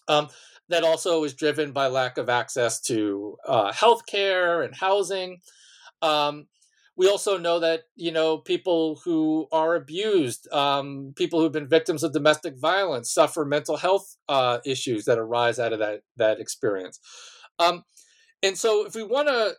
[0.09, 0.29] Um,
[0.69, 5.41] that also is driven by lack of access to uh, health care and housing.
[6.01, 6.47] Um,
[7.01, 12.03] we also know that you know people who are abused um, people who've been victims
[12.03, 17.01] of domestic violence suffer mental health uh, issues that arise out of that that experience.
[17.59, 17.85] Um,
[18.43, 19.55] and so if we want to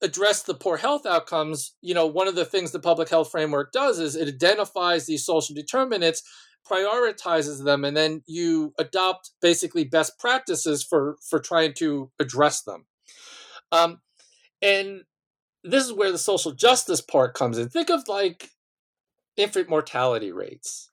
[0.00, 3.72] address the poor health outcomes you know one of the things the public health framework
[3.72, 6.22] does is it identifies these social determinants
[6.70, 12.86] prioritizes them and then you adopt basically best practices for for trying to address them.
[13.72, 14.02] Um,
[14.62, 15.02] and
[15.66, 17.68] this is where the social justice part comes in.
[17.68, 18.50] Think of like
[19.36, 20.90] infant mortality rates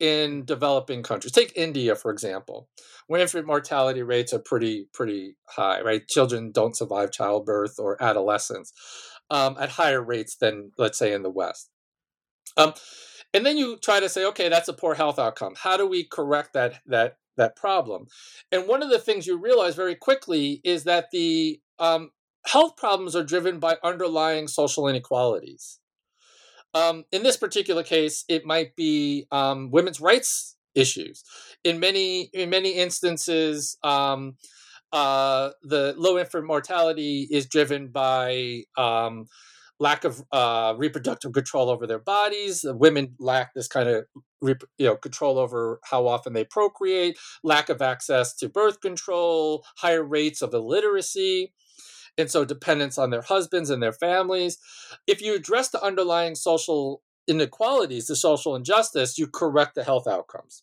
[0.00, 1.32] in developing countries.
[1.32, 2.68] Take India, for example,
[3.06, 6.06] where infant mortality rates are pretty pretty high, right?
[6.08, 8.72] Children don't survive childbirth or adolescence
[9.30, 11.70] um, at higher rates than, let's say, in the West.
[12.56, 12.74] Um,
[13.34, 15.54] and then you try to say, okay, that's a poor health outcome.
[15.56, 18.06] How do we correct that that that problem?
[18.50, 22.10] And one of the things you realize very quickly is that the um,
[22.46, 25.78] health problems are driven by underlying social inequalities.
[26.74, 31.22] Um, in this particular case, it might be um, women's rights issues.
[31.64, 34.36] In many in many instances, um,
[34.92, 39.26] uh, the low infant mortality is driven by um,
[39.78, 42.64] lack of uh, reproductive control over their bodies.
[42.66, 44.04] Women lack this kind of
[44.40, 47.18] you know control over how often they procreate.
[47.44, 49.64] Lack of access to birth control.
[49.76, 51.52] Higher rates of illiteracy
[52.18, 54.58] and so dependence on their husbands and their families.
[55.06, 60.62] If you address the underlying social inequalities, the social injustice, you correct the health outcomes.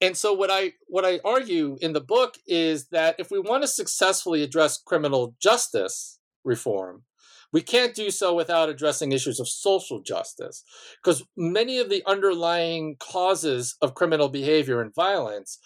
[0.00, 3.62] And so what I what I argue in the book is that if we want
[3.62, 7.04] to successfully address criminal justice reform,
[7.52, 10.62] we can't do so without addressing issues of social justice
[11.02, 15.58] because many of the underlying causes of criminal behavior and violence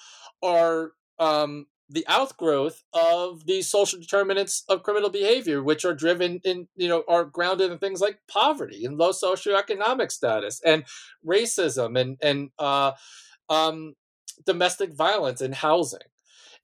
[0.42, 6.68] are um, the outgrowth of these social determinants of criminal behavior, which are driven in,
[6.76, 10.84] you know, are grounded in things like poverty and low socioeconomic status and
[11.26, 12.92] racism and and uh,
[13.48, 13.94] um,
[14.46, 16.00] domestic violence and housing.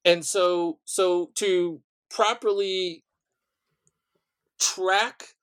[0.05, 3.03] And so, so to properly
[4.61, 5.35] track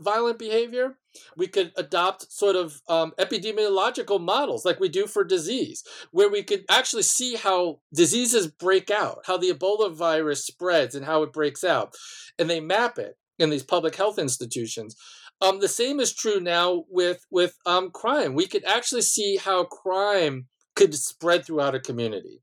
[0.00, 0.98] violent behavior,
[1.36, 6.42] we could adopt sort of um, epidemiological models like we do for disease, where we
[6.42, 11.32] could actually see how diseases break out, how the Ebola virus spreads and how it
[11.32, 11.94] breaks out.
[12.38, 14.96] And they map it in these public health institutions.
[15.40, 18.34] Um, the same is true now with, with um, crime.
[18.34, 22.42] We could actually see how crime could spread throughout a community.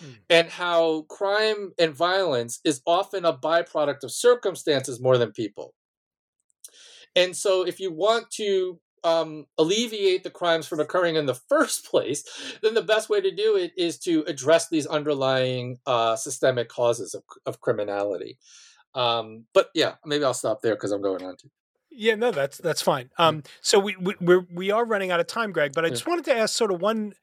[0.00, 0.10] Hmm.
[0.28, 5.72] And how crime and violence is often a byproduct of circumstances more than people.
[7.16, 11.84] And so, if you want to um, alleviate the crimes from occurring in the first
[11.86, 12.24] place,
[12.62, 17.14] then the best way to do it is to address these underlying uh, systemic causes
[17.14, 18.38] of, of criminality.
[18.94, 21.50] Um, but yeah, maybe I'll stop there because I'm going on to.
[21.96, 23.10] Yeah, no, that's that's fine.
[23.18, 25.72] Um, so we we we're, we are running out of time, Greg.
[25.74, 26.10] But I just yeah.
[26.10, 27.14] wanted to ask sort of one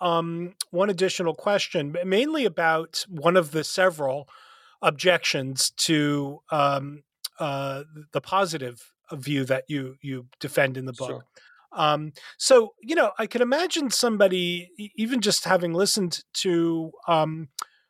[0.00, 4.28] um, one additional question, mainly about one of the several
[4.82, 7.02] objections to um,
[7.38, 11.10] uh, the positive view that you you defend in the book.
[11.10, 11.24] Sure.
[11.72, 17.48] Um, so you know, I can imagine somebody, even just having listened to um,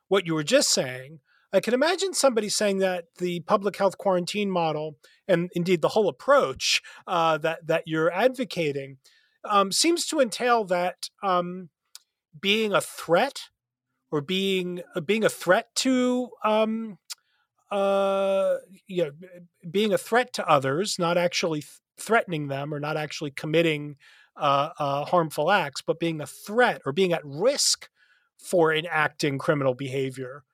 [0.09, 1.21] what you were just saying,
[1.53, 4.97] I can imagine somebody saying that the public health quarantine model,
[5.27, 8.99] and indeed the whole approach uh, that that you're advocating,
[9.45, 11.71] um, seems to entail that um,
[12.39, 13.45] being a threat
[14.11, 16.99] or being uh, being a threat to um,
[17.71, 18.57] uh,
[18.87, 19.11] you know
[19.71, 23.97] being a threat to others, not actually th- threatening them or not actually committing
[24.37, 27.89] uh, uh, harmful acts, but being a threat or being at risk
[28.39, 30.45] for enacting criminal behavior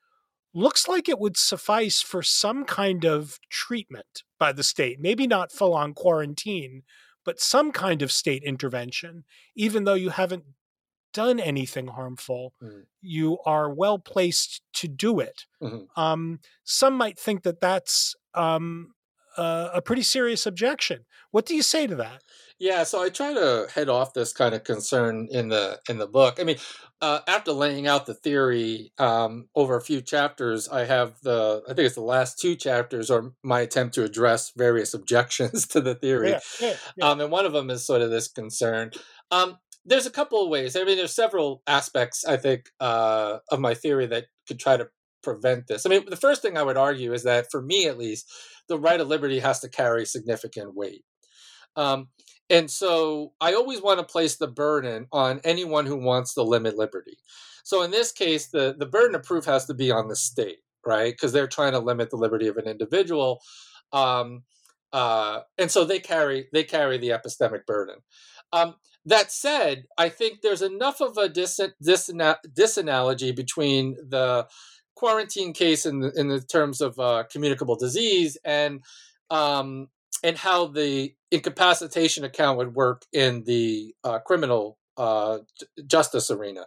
[0.54, 5.00] looks like it would suffice for some kind of treatment by the state.
[5.00, 6.82] Maybe not full on quarantine,
[7.24, 9.24] but some kind of state intervention,
[9.56, 10.44] even though you haven't
[11.14, 12.80] done anything harmful, mm-hmm.
[13.00, 15.44] you are well placed to do it.
[15.62, 16.00] Mm-hmm.
[16.00, 18.92] Um, some might think that that's um,
[19.38, 21.06] uh, a pretty serious objection.
[21.30, 22.22] What do you say to that?
[22.58, 26.06] Yeah, so I try to head off this kind of concern in the in the
[26.06, 26.38] book.
[26.40, 26.56] I mean,
[27.00, 31.74] uh, after laying out the theory um, over a few chapters, I have the I
[31.74, 35.96] think it's the last two chapters are my attempt to address various objections to the
[35.96, 37.08] theory, yeah, yeah, yeah.
[37.08, 38.92] Um, and one of them is sort of this concern.
[39.30, 40.76] Um, there's a couple of ways.
[40.76, 44.88] I mean, there's several aspects I think uh, of my theory that could try to
[45.22, 45.84] prevent this.
[45.84, 48.30] I mean, the first thing I would argue is that, for me at least,
[48.68, 51.04] the right of liberty has to carry significant weight.
[51.76, 52.08] Um,
[52.50, 56.76] and so I always want to place the burden on anyone who wants to limit
[56.76, 57.16] liberty.
[57.64, 60.58] So in this case, the, the burden of proof has to be on the state,
[60.86, 61.12] right?
[61.12, 63.40] Because they're trying to limit the liberty of an individual.
[63.92, 64.42] Um,
[64.92, 67.96] uh, and so they carry they carry the epistemic burden.
[68.52, 68.76] Um,
[69.06, 74.46] that said, I think there's enough of a dis- disana- disanalogy between the
[74.96, 78.82] quarantine case in the, in the terms of uh, communicable disease and
[79.30, 79.88] um,
[80.22, 85.38] and how the incapacitation account would work in the uh, criminal uh,
[85.86, 86.64] justice arena.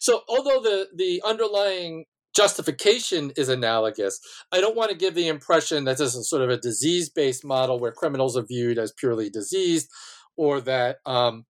[0.00, 2.04] So, although the the underlying
[2.34, 4.20] justification is analogous,
[4.52, 7.44] I don't want to give the impression that this is sort of a disease based
[7.44, 9.90] model where criminals are viewed as purely diseased,
[10.36, 11.44] or that um,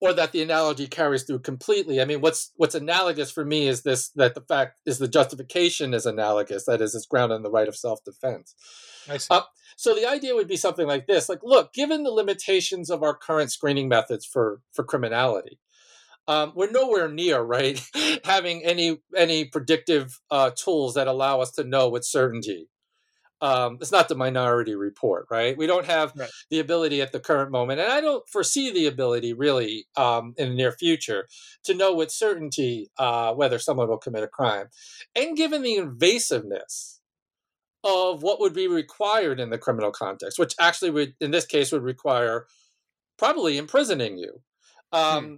[0.00, 2.00] or that the analogy carries through completely.
[2.00, 5.92] I mean, what's what's analogous for me is this that the fact is the justification
[5.94, 6.64] is analogous.
[6.66, 8.54] That is, it's grounded in the right of self defense.
[9.30, 9.42] Uh,
[9.76, 13.14] so the idea would be something like this: like, look, given the limitations of our
[13.14, 15.58] current screening methods for for criminality,
[16.28, 17.82] um, we're nowhere near right
[18.24, 22.68] having any any predictive uh, tools that allow us to know with certainty
[23.40, 25.56] um, it's not the minority report, right?
[25.56, 26.28] We don't have right.
[26.50, 30.50] the ability at the current moment, and I don't foresee the ability really um, in
[30.50, 31.28] the near future
[31.64, 34.66] to know with certainty uh, whether someone will commit a crime.
[35.14, 36.98] And given the invasiveness
[37.84, 41.70] of what would be required in the criminal context, which actually would, in this case,
[41.70, 42.46] would require
[43.18, 44.42] probably imprisoning you.
[44.92, 45.34] Um, hmm.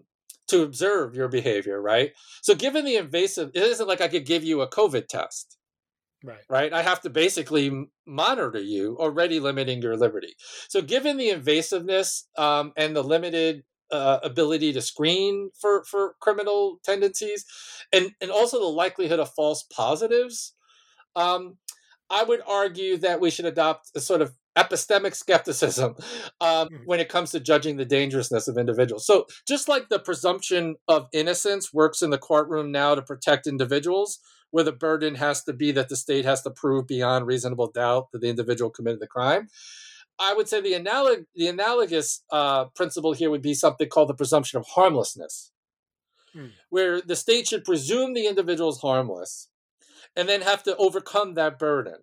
[0.48, 2.10] To observe your behavior, right?
[2.42, 5.56] So, given the invasive, it isn't like I could give you a COVID test
[6.22, 6.38] Right.
[6.48, 6.72] Right.
[6.72, 10.34] I have to basically monitor you, already limiting your liberty.
[10.68, 16.78] So, given the invasiveness um, and the limited uh, ability to screen for for criminal
[16.84, 17.44] tendencies,
[17.92, 20.54] and and also the likelihood of false positives.
[21.16, 21.56] Um,
[22.12, 25.94] I would argue that we should adopt a sort of epistemic skepticism
[26.40, 26.80] um, mm.
[26.84, 29.06] when it comes to judging the dangerousness of individuals.
[29.06, 34.18] So, just like the presumption of innocence works in the courtroom now to protect individuals,
[34.50, 38.10] where the burden has to be that the state has to prove beyond reasonable doubt
[38.12, 39.48] that the individual committed the crime.
[40.18, 44.14] I would say the, analog- the analogous uh, principle here would be something called the
[44.14, 45.52] presumption of harmlessness,
[46.36, 46.50] mm.
[46.68, 49.48] where the state should presume the individual is harmless
[50.14, 51.96] and then have to overcome that burden.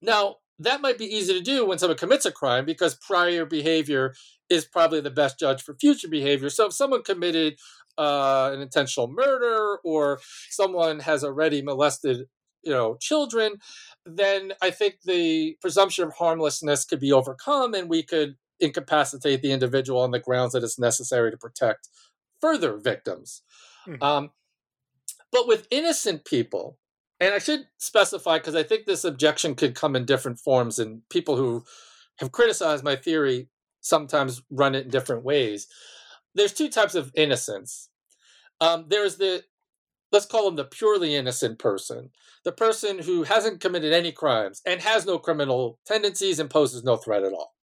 [0.00, 4.14] Now, that might be easy to do when someone commits a crime because prior behavior
[4.48, 6.48] is probably the best judge for future behavior.
[6.48, 7.58] So if someone committed
[7.98, 10.20] uh, an intentional murder or
[10.50, 12.26] someone has already molested,
[12.62, 13.54] you know, children,
[14.04, 19.52] then I think the presumption of harmlessness could be overcome, and we could incapacitate the
[19.52, 21.88] individual on the grounds that it's necessary to protect
[22.40, 23.42] further victims.
[23.86, 24.02] Mm-hmm.
[24.02, 24.30] Um,
[25.32, 26.78] but with innocent people,
[27.20, 31.02] and I should specify because I think this objection could come in different forms, and
[31.08, 31.64] people who
[32.18, 33.48] have criticized my theory
[33.80, 35.66] sometimes run it in different ways.
[36.36, 37.88] There's two types of innocence.
[38.60, 39.44] Um, there's the
[40.12, 42.10] let's call them the purely innocent person,
[42.44, 46.96] the person who hasn't committed any crimes and has no criminal tendencies and poses no
[46.96, 47.54] threat at all.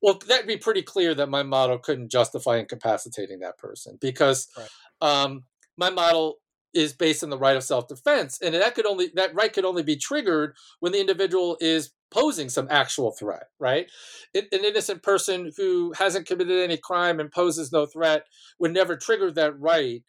[0.00, 4.68] Well, that'd be pretty clear that my model couldn't justify incapacitating that person because right.
[5.00, 5.44] um,
[5.76, 6.38] my model
[6.74, 9.82] is based on the right of self-defense and that could only that right could only
[9.82, 13.90] be triggered when the individual is posing some actual threat right?
[14.34, 18.24] An innocent person who hasn't committed any crime and poses no threat
[18.58, 20.02] would never trigger that right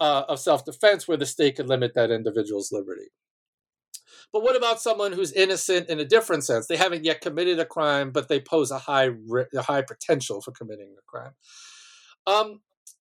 [0.00, 3.08] uh, of self-defense where the state could limit that individual's liberty.
[4.32, 6.66] But what about someone who's innocent in a different sense?
[6.66, 9.10] They haven't yet committed a crime but they pose a high
[9.54, 11.32] a high potential for committing a crime.
[12.26, 12.60] Um,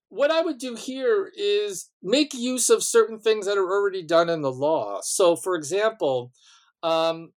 [0.09, 4.29] what I would do here is make use of certain things that are already done
[4.29, 4.99] in the law.
[5.01, 6.31] So, for example,
[6.83, 7.31] um,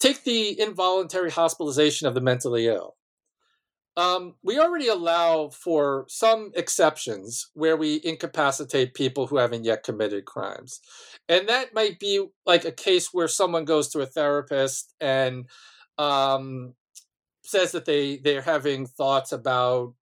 [0.00, 2.96] take the involuntary hospitalization of the mentally ill.
[3.96, 10.24] Um, we already allow for some exceptions where we incapacitate people who haven't yet committed
[10.24, 10.80] crimes.
[11.28, 15.46] And that might be like a case where someone goes to a therapist and
[15.96, 16.74] um,
[17.44, 19.94] says that they, they're having thoughts about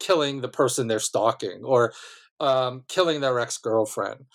[0.00, 1.94] killing the person they're stalking or
[2.40, 4.26] um, killing their ex girlfriend.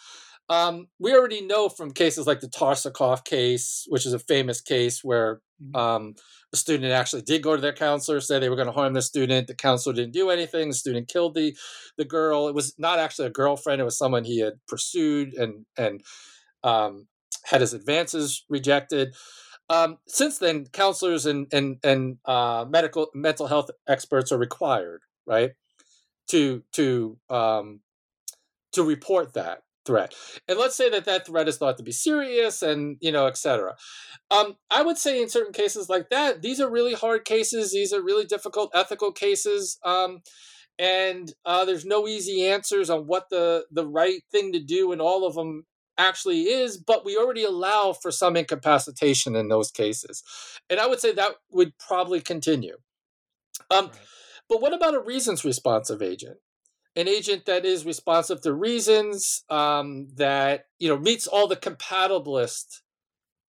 [0.50, 5.04] Um, we already know from cases like the Tarasoff case, which is a famous case
[5.04, 5.76] where mm-hmm.
[5.76, 6.16] um,
[6.52, 9.02] the student actually did go to their counselor, said they were going to harm the
[9.02, 9.48] student.
[9.48, 10.70] The counselor didn't do anything.
[10.70, 11.58] The student killed the
[11.98, 12.48] the girl.
[12.48, 13.82] It was not actually a girlfriend.
[13.82, 16.02] It was someone he had pursued and and
[16.64, 17.08] um,
[17.46, 19.16] had his advances rejected.
[19.68, 25.52] Um, since then, counselors and and and uh, medical mental health experts are required right?
[26.30, 27.82] To to um,
[28.74, 30.14] to report that threat.
[30.48, 33.38] And let's say that that threat is thought to be serious and, you know, et
[33.38, 33.76] cetera.
[34.32, 37.72] Um, I would say in certain cases like that, these are really hard cases.
[37.72, 39.78] These are really difficult ethical cases.
[39.86, 40.22] Um,
[40.80, 45.00] and uh, there's no easy answers on what the, the right thing to do in
[45.00, 45.66] all of them
[45.98, 50.24] actually is, but we already allow for some incapacitation in those cases.
[50.70, 52.76] And I would say that would probably continue.
[53.72, 53.96] Um, right.
[54.50, 56.38] But what about a reasons responsive agent?
[56.96, 62.82] An agent that is responsive to reasons um, that you know meets all the compatibilist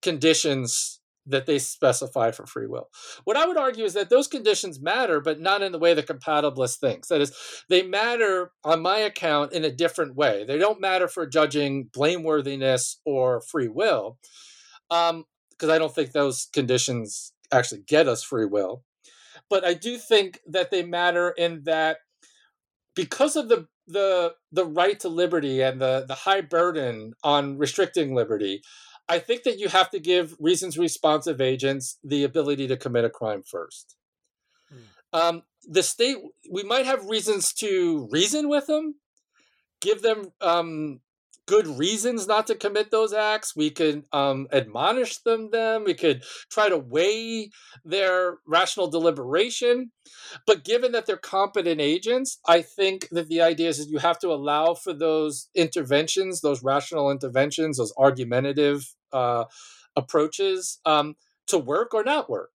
[0.03, 2.89] conditions that they specify for free will.
[3.25, 6.03] What I would argue is that those conditions matter, but not in the way the
[6.03, 7.09] compatibilist thinks.
[7.09, 7.33] That is,
[7.69, 10.45] they matter on my account in a different way.
[10.45, 14.19] They don't matter for judging blameworthiness or free will,
[14.89, 15.25] because um,
[15.71, 18.85] I don't think those conditions actually get us free will
[19.49, 21.99] but I do think that they matter in that
[22.97, 28.17] because of the the the right to liberty and the the high burden on restricting
[28.17, 28.63] liberty,
[29.09, 33.11] I think that you have to give reasons responsive agents the ability to commit a
[33.11, 33.95] crime first.
[34.69, 35.19] Hmm.
[35.19, 36.17] Um, the state,
[36.51, 38.97] we might have reasons to reason with them,
[39.81, 41.01] give them um,
[41.47, 43.55] good reasons not to commit those acts.
[43.57, 45.51] We could um, admonish them.
[45.51, 45.85] Them.
[45.85, 47.51] We could try to weigh
[47.85, 49.93] their rational deliberation.
[50.47, 54.19] But given that they're competent agents, I think that the idea is that you have
[54.21, 59.45] to allow for those interventions, those rational interventions, those argumentative uh,
[59.95, 61.15] approaches um,
[61.47, 62.51] to work or not work.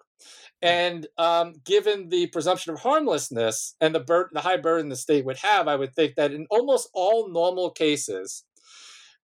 [0.61, 5.25] And um, given the presumption of harmlessness and the, bur- the high burden the state
[5.25, 8.43] would have, I would think that in almost all normal cases,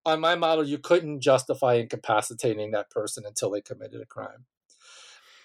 [0.08, 4.46] on my model, you couldn't justify incapacitating that person until they committed a crime.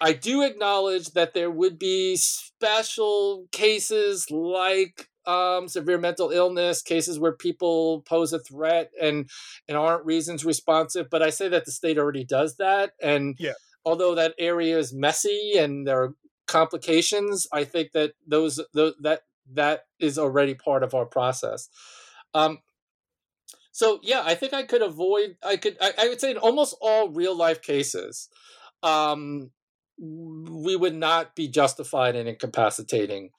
[0.01, 7.19] I do acknowledge that there would be special cases like um, severe mental illness, cases
[7.19, 9.29] where people pose a threat and
[9.69, 11.11] and aren't reasons responsive.
[11.11, 13.53] But I say that the state already does that, and yeah.
[13.85, 16.15] although that area is messy and there are
[16.47, 21.69] complications, I think that those, those that that is already part of our process.
[22.35, 22.59] Um,
[23.73, 25.37] so yeah, I think I could avoid.
[25.43, 25.77] I could.
[25.81, 28.29] I, I would say in almost all real life cases,
[28.83, 29.51] um,
[29.99, 33.31] we would not be justified in incapacitating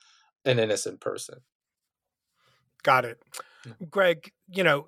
[0.43, 1.41] an innocent person.
[2.81, 3.21] Got it.
[3.89, 4.87] Gregg, you know,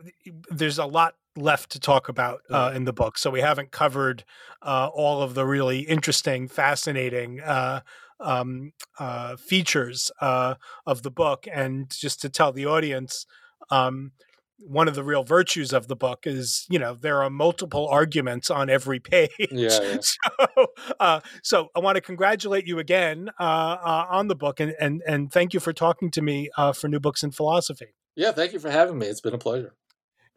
[0.50, 3.18] there's a lot left to talk about uh, in the book.
[3.18, 4.24] So we haven't covered
[4.62, 7.82] uh, all of the really interesting, fascinating uh,
[8.20, 11.46] um, uh, features uh, of the book.
[11.52, 13.26] And just to tell the audience,
[13.70, 14.12] um,
[14.58, 18.50] one of the real virtues of the book is you know there are multiple arguments
[18.50, 19.30] on every page.
[19.52, 19.98] yeah, yeah.
[20.02, 20.68] so
[21.00, 25.02] uh, so i want to congratulate you again uh, uh, on the book and, and
[25.08, 27.96] and thank you for talking to me uh, for new books in philosophy.
[28.16, 29.08] Yeah thank you for having me.
[29.08, 29.74] It's been a pleasure.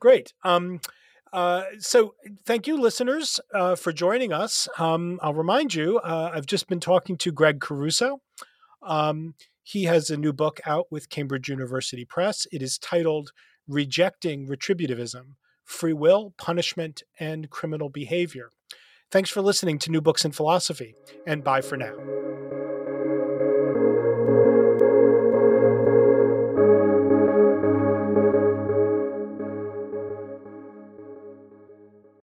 [0.00, 0.32] Great.
[0.44, 0.80] Um,
[1.32, 2.14] uh, so
[2.46, 4.68] thank you listeners uh, for joining us.
[4.78, 8.20] Um, i'll remind you i've just been talking to greg caruso.
[8.82, 12.46] Um, he has a new book out with cambridge university press.
[12.50, 13.32] It is titled
[13.68, 18.50] rejecting retributivism, free will, punishment, and criminal behavior.
[19.10, 20.94] Thanks for listening to New Books in Philosophy,
[21.26, 22.37] and bye for now.